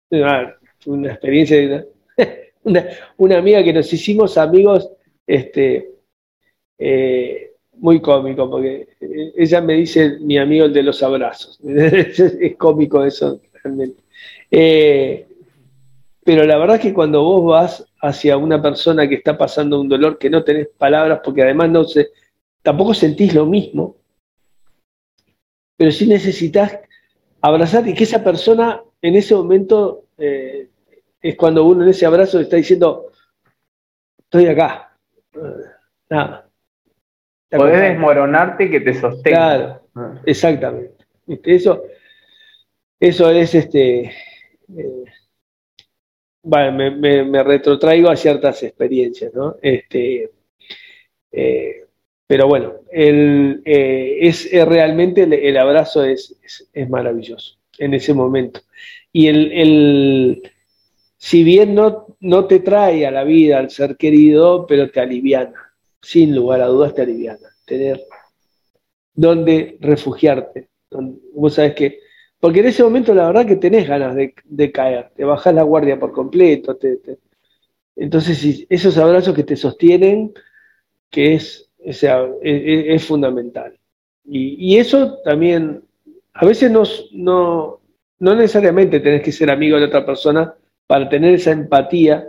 [0.09, 1.85] Una experiencia
[2.63, 2.87] una,
[3.17, 4.89] una, amiga que nos hicimos amigos,
[5.27, 5.91] este,
[6.77, 8.87] eh, muy cómico, porque
[9.35, 11.59] ella me dice mi amigo el de los abrazos.
[11.63, 14.03] es cómico eso realmente.
[14.51, 15.27] Eh,
[16.23, 19.89] pero la verdad es que cuando vos vas hacia una persona que está pasando un
[19.89, 22.09] dolor que no tenés palabras, porque además no se,
[22.61, 23.97] tampoco sentís lo mismo,
[25.77, 26.79] pero sí necesitas
[27.41, 30.67] abrazar y que esa persona en ese momento eh,
[31.21, 33.11] es cuando uno en ese abrazo está diciendo,
[34.19, 34.95] estoy acá.
[36.09, 36.49] Nada.
[37.49, 39.37] Podés desmoronarte que te sostenga.
[39.37, 40.21] Claro, ah.
[40.25, 41.05] exactamente.
[41.27, 41.83] Eso,
[42.99, 44.11] eso es este.
[44.77, 45.03] Eh,
[46.43, 49.57] me, retrotraigo a ciertas experiencias, ¿no?
[49.61, 50.31] Este,
[51.31, 51.85] eh,
[52.25, 56.37] pero bueno, el, eh, es, realmente el, abrazo es,
[56.87, 58.61] maravilloso en ese momento.
[59.11, 60.41] Y el,
[61.17, 65.73] si bien no, no te trae a la vida al ser querido, pero te aliviana,
[66.01, 67.47] sin lugar a dudas te aliviana.
[67.65, 68.01] Tener
[69.13, 70.69] donde refugiarte.
[71.33, 71.99] vos sabés que,
[72.39, 75.99] porque en ese momento la verdad que tenés ganas de, caer, te bajás la guardia
[75.99, 76.77] por completo.
[77.95, 80.33] entonces, esos abrazos que te sostienen,
[81.09, 83.77] que es sea, e, e, es, fundamental.
[84.25, 85.81] Y, eso también,
[86.33, 86.83] a veces no,
[88.19, 90.53] no, necesariamente tenés que ser amigo de otra persona
[90.85, 92.27] para tener esa empatía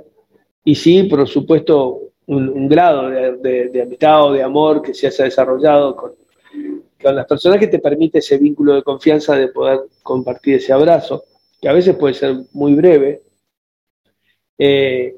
[0.65, 5.97] y sí, por supuesto, un, grado de, amistad o de amor que se haya desarrollado
[5.97, 6.13] con,
[7.03, 11.25] con las personas que te permite ese vínculo de confianza de poder compartir ese abrazo,
[11.61, 13.23] que a veces puede ser muy breve,
[14.59, 15.17] eh,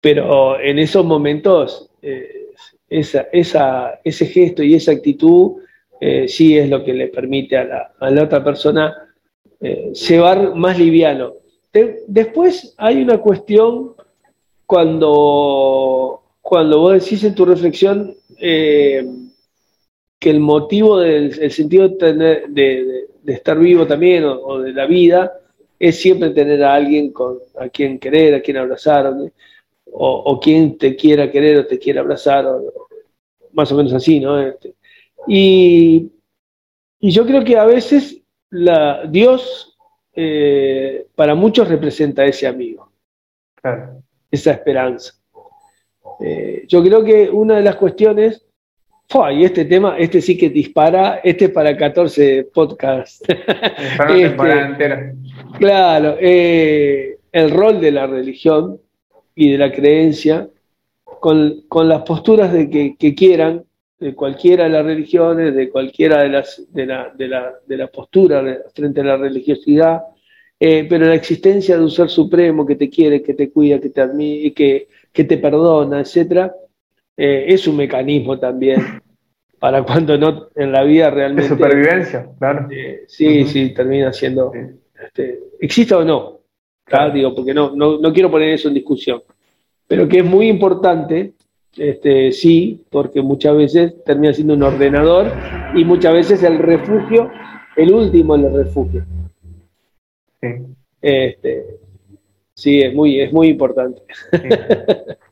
[0.00, 2.52] pero en esos momentos eh,
[2.88, 5.62] ese gesto y esa actitud
[6.00, 9.02] eh, sí es lo que le permite a la, a la otra persona
[9.58, 11.32] llevar más liviano.
[12.06, 13.94] después hay una cuestión
[14.66, 18.14] cuando, cuando vos decís en tu reflexión
[20.18, 25.32] que el motivo del sentido de, tener, de, estar vivo también o, de la vida
[25.78, 29.12] es siempre tener a alguien con, a quien querer, a quien abrazar
[29.92, 32.46] o, quien te quiera querer o te quiera abrazar,
[33.52, 34.40] más o menos así, ¿no?
[34.40, 34.74] Este,
[35.26, 36.12] y,
[37.00, 39.76] yo creo que a veces la, Dios
[40.14, 42.90] eh, para muchos representa ese amigo,
[44.30, 45.14] esa esperanza.
[46.20, 48.45] Eh, yo creo que una de las cuestiones,
[49.32, 53.22] y este tema, este sí que dispara, este para 14 podcasts.
[54.08, 55.14] Este,
[55.58, 58.78] claro, eh, el rol de la religión
[59.34, 60.48] y de la creencia,
[61.20, 63.64] con, las posturas de que, quieran,
[63.98, 67.86] de cualquiera de las religiones, de cualquiera de las de la, de la, de la
[67.86, 68.44] postura
[68.74, 70.02] frente a la religiosidad,
[70.60, 73.90] eh, pero la existencia de un ser supremo que te quiere, que te cuida, que
[73.90, 76.54] te admira, que, que te perdona, etcétera,
[77.16, 79.00] eh, es un mecanismo también
[79.58, 81.42] para cuando no en la vida realmente.
[81.42, 82.68] De supervivencia, claro.
[82.70, 84.52] Eh, sí, sí, termina siendo.
[85.02, 86.40] Este, ¿Exista o no?
[86.84, 87.12] Claro.
[87.12, 89.22] Digo, porque no, no, no, quiero poner eso en discusión.
[89.88, 91.32] Pero que es muy importante,
[91.76, 95.32] este, sí, porque muchas veces termina siendo un ordenador
[95.74, 97.30] y muchas veces el refugio,
[97.76, 99.04] el último el refugio.
[100.40, 100.48] Sí.
[101.00, 101.64] Este,
[102.54, 104.02] sí, es muy, es muy importante.
[104.32, 104.38] Sí.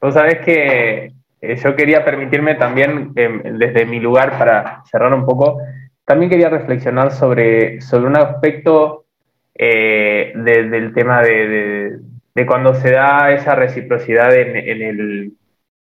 [0.00, 5.24] Vos sabés que eh, yo quería permitirme también, eh, desde mi lugar, para cerrar un
[5.24, 5.58] poco,
[6.04, 9.06] también quería reflexionar sobre, sobre un aspecto
[9.54, 11.98] eh, del tema de,
[12.46, 15.32] cuando se da esa reciprocidad en, el,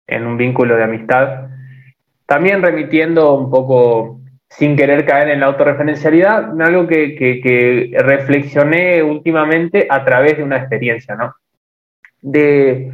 [0.06, 1.48] en un vínculo de amistad.
[2.26, 9.86] También remitiendo un poco, sin querer caer en la autorreferencialidad, algo que, que reflexioné últimamente
[9.90, 11.34] a través de una experiencia, ¿no?
[12.22, 12.90] De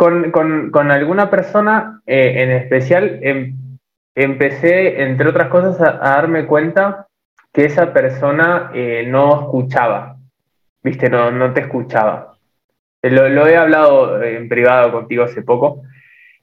[0.00, 3.54] con, alguna persona eh, en especial em,
[4.14, 7.06] empecé, entre otras cosas, a, darme cuenta
[7.52, 10.16] que esa persona eh, no escuchaba,
[10.82, 12.34] viste, no, no te escuchaba.
[13.02, 15.82] Eh, lo, he hablado en privado contigo hace poco,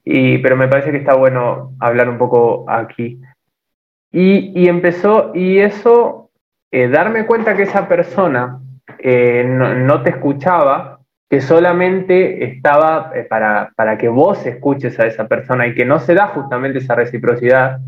[0.04, 3.20] y, pero me parece que está bueno hablar un poco aquí.
[4.12, 6.30] Y, empezó, y eso,
[6.70, 8.60] darme cuenta que esa persona
[9.04, 10.97] no, no te escuchaba,
[11.28, 15.98] que solamente estaba eh, para, para, que vos escuches a esa persona y que no
[15.98, 17.80] se da justamente esa reciprocidad,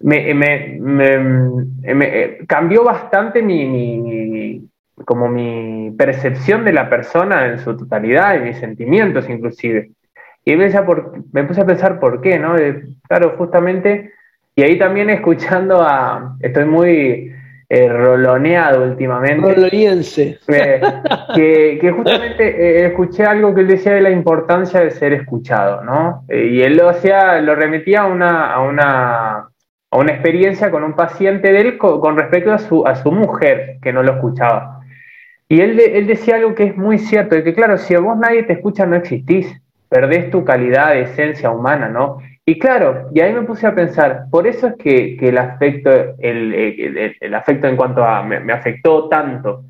[0.00, 4.68] me, me, me, eh, cambió bastante mi, mi,
[5.04, 9.90] como mi percepción de la persona en su totalidad y mis sentimientos inclusive.
[10.44, 12.54] Y me, por, me puse a pensar por qué, ¿no?
[13.08, 14.12] claro, justamente,
[14.54, 17.34] y ahí también escuchando a, estoy muy
[17.70, 19.54] eh, roloneado últimamente.
[19.54, 20.38] Roloniense.
[21.40, 25.84] Eh, que, justamente eh, escuché algo que él decía de la importancia de ser escuchado,
[25.84, 26.24] ¿no?
[26.28, 29.36] y él lo hacía, lo remitía a una, a una,
[29.90, 33.76] a una experiencia con un paciente de él con, respecto a su, a su mujer,
[33.80, 34.80] que no lo escuchaba.
[35.48, 38.16] Y él, él decía algo que es muy cierto, de que claro, si a vos
[38.16, 39.46] nadie te escucha, no existís,
[39.88, 42.18] perdés tu calidad de esencia humana, ¿no?
[42.48, 47.34] Y claro, y ahí me puse a pensar, por eso es que, el afecto, el,
[47.34, 49.64] afecto en cuanto a me, afectó tanto.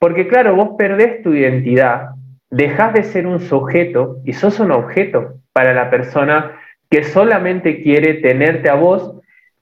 [0.00, 2.08] Porque claro, vos perdés tu identidad,
[2.50, 6.58] dejás de ser un sujeto y sos un objeto para la persona
[6.90, 9.14] que solamente quiere tenerte a vos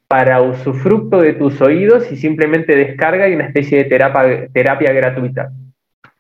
[0.09, 5.51] para usufructo de tus oídos y simplemente descarga y una especie de terapia, terapia gratuita.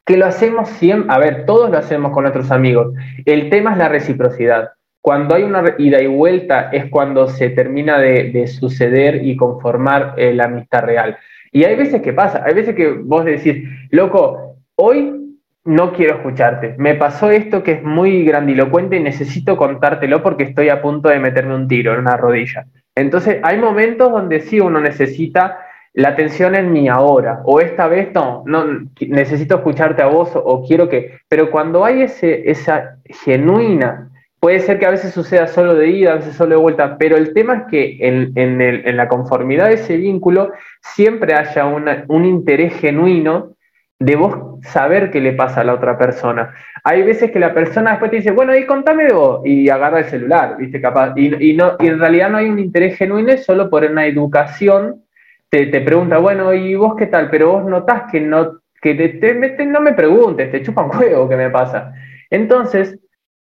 [0.04, 2.92] Que lo hacemos siempre, a ver, todos lo hacemos con nuestros amigos.
[3.24, 4.75] El tema es la reciprocidad.
[5.06, 10.34] Cuando hay una ida y vuelta es cuando se termina de, suceder y conformar eh,
[10.34, 11.16] la amistad real.
[11.52, 16.74] Y hay veces que pasa, hay veces que vos decís, loco, hoy no quiero escucharte,
[16.78, 21.20] me pasó esto que es muy grandilocuente y necesito contártelo porque estoy a punto de
[21.20, 22.66] meterme un tiro en una rodilla.
[22.96, 25.60] Entonces hay momentos donde sí uno necesita
[25.92, 30.66] la atención en mi ahora, o esta vez no, no necesito escucharte a vos o,
[30.66, 35.74] quiero que, pero cuando hay ese, esa genuina Puede ser que a veces suceda solo
[35.74, 39.68] de ida, a veces solo de vuelta, pero el tema es que en, la conformidad
[39.68, 43.56] de ese vínculo siempre haya un interés genuino
[43.98, 46.54] de vos saber qué le pasa a la otra persona.
[46.84, 50.00] Hay veces que la persona después te dice, bueno, y contame de vos, y agarra
[50.00, 50.80] el celular, ¿viste?
[50.80, 55.02] Capaz, y, no, en realidad no hay un interés genuino, es solo por una educación,
[55.48, 57.30] te, te pregunta, bueno, ¿y vos qué tal?
[57.30, 61.36] Pero vos notás que no, que te, no me preguntes, te chupa un juego, ¿qué
[61.36, 61.94] me pasa?
[62.30, 62.98] Entonces,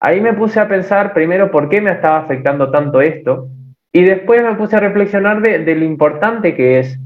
[0.01, 3.49] Ahí me puse a pensar primero por qué me estaba afectando tanto esto
[3.93, 7.01] y después me puse a reflexionar de, lo importante que es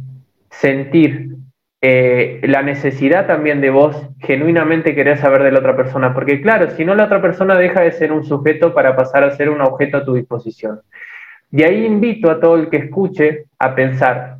[0.50, 1.36] sentir
[1.82, 6.68] eh, la necesidad también de vos genuinamente querer saber de la otra persona, porque claro,
[6.70, 9.60] si no la otra persona deja de ser un sujeto para pasar a ser un
[9.60, 10.80] objeto a tu disposición.
[11.52, 14.38] Y ahí invito a todo el que escuche a pensar,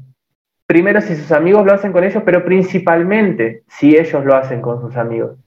[0.66, 4.80] primero si sus amigos lo hacen con ellos, pero principalmente si ellos lo hacen con
[4.80, 5.38] sus amigos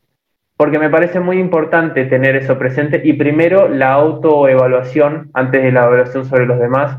[0.57, 5.85] porque me parece muy importante tener eso presente y primero la autoevaluación antes de la
[5.85, 6.97] evaluación sobre los demás.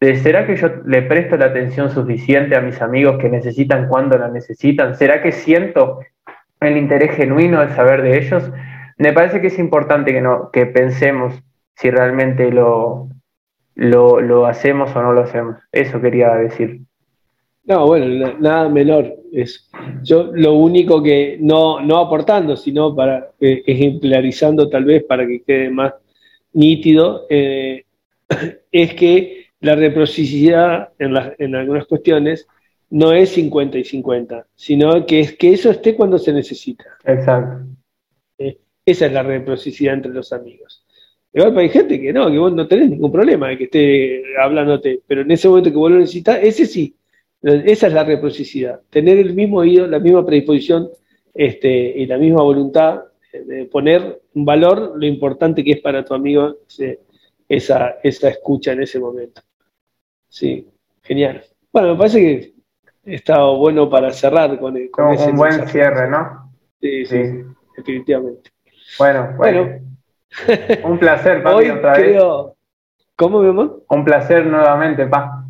[0.00, 4.18] De, ¿Será que yo le presto la atención suficiente a mis amigos que necesitan cuando
[4.18, 4.94] la necesitan?
[4.94, 6.00] ¿Será que siento
[6.60, 8.50] el interés genuino de saber de ellos?
[8.96, 11.42] Me parece que es importante que, no, que pensemos
[11.74, 13.08] si realmente lo,
[13.74, 15.56] lo, lo hacemos o no lo hacemos.
[15.72, 16.80] Eso quería decir.
[17.66, 19.16] No, bueno, nada menor.
[19.32, 19.68] Es,
[20.02, 25.42] yo lo único que, no, no aportando, sino para eh, ejemplarizando tal vez para que
[25.42, 25.94] quede más
[26.52, 27.84] nítido, eh,
[28.72, 32.46] es que la reciprocidad en, en algunas cuestiones
[32.90, 36.84] no es 50 y 50, sino que es que eso esté cuando se necesita.
[37.04, 37.66] Exacto.
[38.38, 40.84] Eh, esa es la reciprocidad entre los amigos.
[41.32, 45.00] Igual hay gente que no, que vos no tenés ningún problema de que esté hablándote,
[45.06, 46.94] pero en ese momento que vos lo necesitas, ese sí,
[47.44, 50.90] esa es la reciprocidad, tener el mismo oído, la misma predisposición
[51.34, 53.02] este, y la misma voluntad
[53.32, 56.56] de poner un valor lo importante que es para tu amigo
[57.48, 59.42] esa, esa escucha en ese momento.
[60.28, 60.68] Sí,
[61.02, 61.42] genial.
[61.72, 62.54] Bueno, me parece que
[63.14, 66.52] está bueno para cerrar con, con ese un buen cierre, ¿no?
[66.80, 67.22] Sí, sí,
[67.76, 68.50] definitivamente.
[68.98, 69.80] Bueno, bueno.
[70.84, 72.22] un placer, papi, otra vez.
[73.16, 73.84] ¿Cómo, mi amor?
[73.88, 75.43] Un placer nuevamente, pa.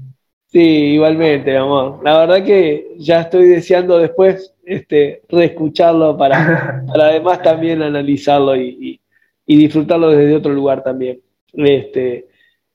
[0.55, 1.99] Sí, igualmente, mi amor.
[2.05, 9.01] La verdad que ya estoy deseando después este, reescucharlo para, para además también analizarlo y,
[9.47, 11.21] y, disfrutarlo desde otro lugar también.
[11.55, 12.29] Este,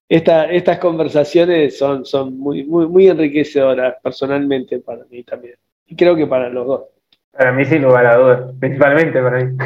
[0.10, 5.56] esta, estas conversaciones son, son muy, muy, muy enriquecedoras personalmente para mí también.
[5.88, 6.82] Y creo que para los dos.
[7.32, 9.58] Para mí sin lugar a dudas, principalmente para mí.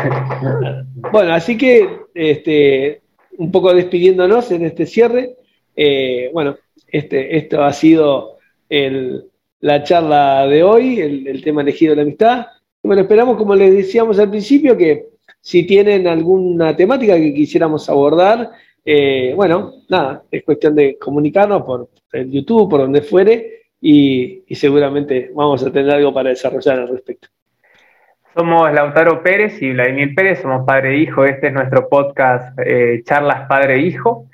[1.11, 3.01] Bueno, así que este,
[3.39, 5.35] un poco despidiéndonos en este cierre.
[5.75, 6.57] Eh, bueno,
[6.93, 8.37] este, esto ha sido
[8.69, 12.45] la charla de hoy, el, tema elegido de la amistad.
[12.83, 15.07] bueno, esperamos, como les decíamos al principio, que
[15.41, 18.51] si tienen alguna temática que quisiéramos abordar,
[18.85, 25.31] eh, bueno, nada, es cuestión de comunicarnos por el YouTube, por donde fuere, y, seguramente
[25.33, 27.27] vamos a tener algo para desarrollar al respecto.
[28.35, 31.25] Somos Lautaro Pérez y Vladimir Pérez, somos padre e hijo.
[31.25, 34.27] Este es nuestro podcast eh, Charlas Padre e Hijo.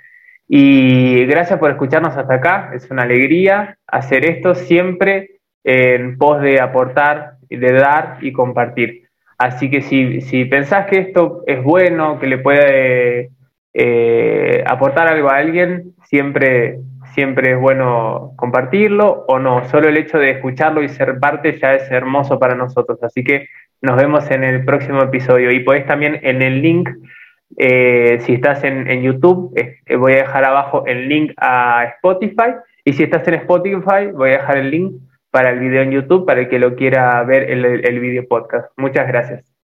[0.51, 2.71] Y gracias por escucharnos hasta acá.
[2.73, 9.03] Es una alegría hacer esto siempre en pos de aportar, de dar y compartir.
[9.37, 13.29] Así que si, si pensás que esto es bueno, que le puede
[13.75, 16.79] eh, aportar algo a alguien, siempre,
[17.13, 19.65] siempre es bueno compartirlo o no.
[19.69, 22.97] Solo el hecho de escucharlo y ser parte ya es hermoso para nosotros.
[23.03, 23.47] Así que
[23.83, 25.51] nos vemos en el próximo episodio.
[25.51, 26.89] Y podés también en el link
[27.57, 32.55] eh, si estás en, YouTube, eh, voy a dejar abajo el link a Spotify.
[32.85, 35.01] Y si estás en Spotify, voy a dejar el link
[35.31, 38.71] para el video en YouTube para el que lo quiera ver el, el video podcast.
[38.77, 39.58] Muchas gracias.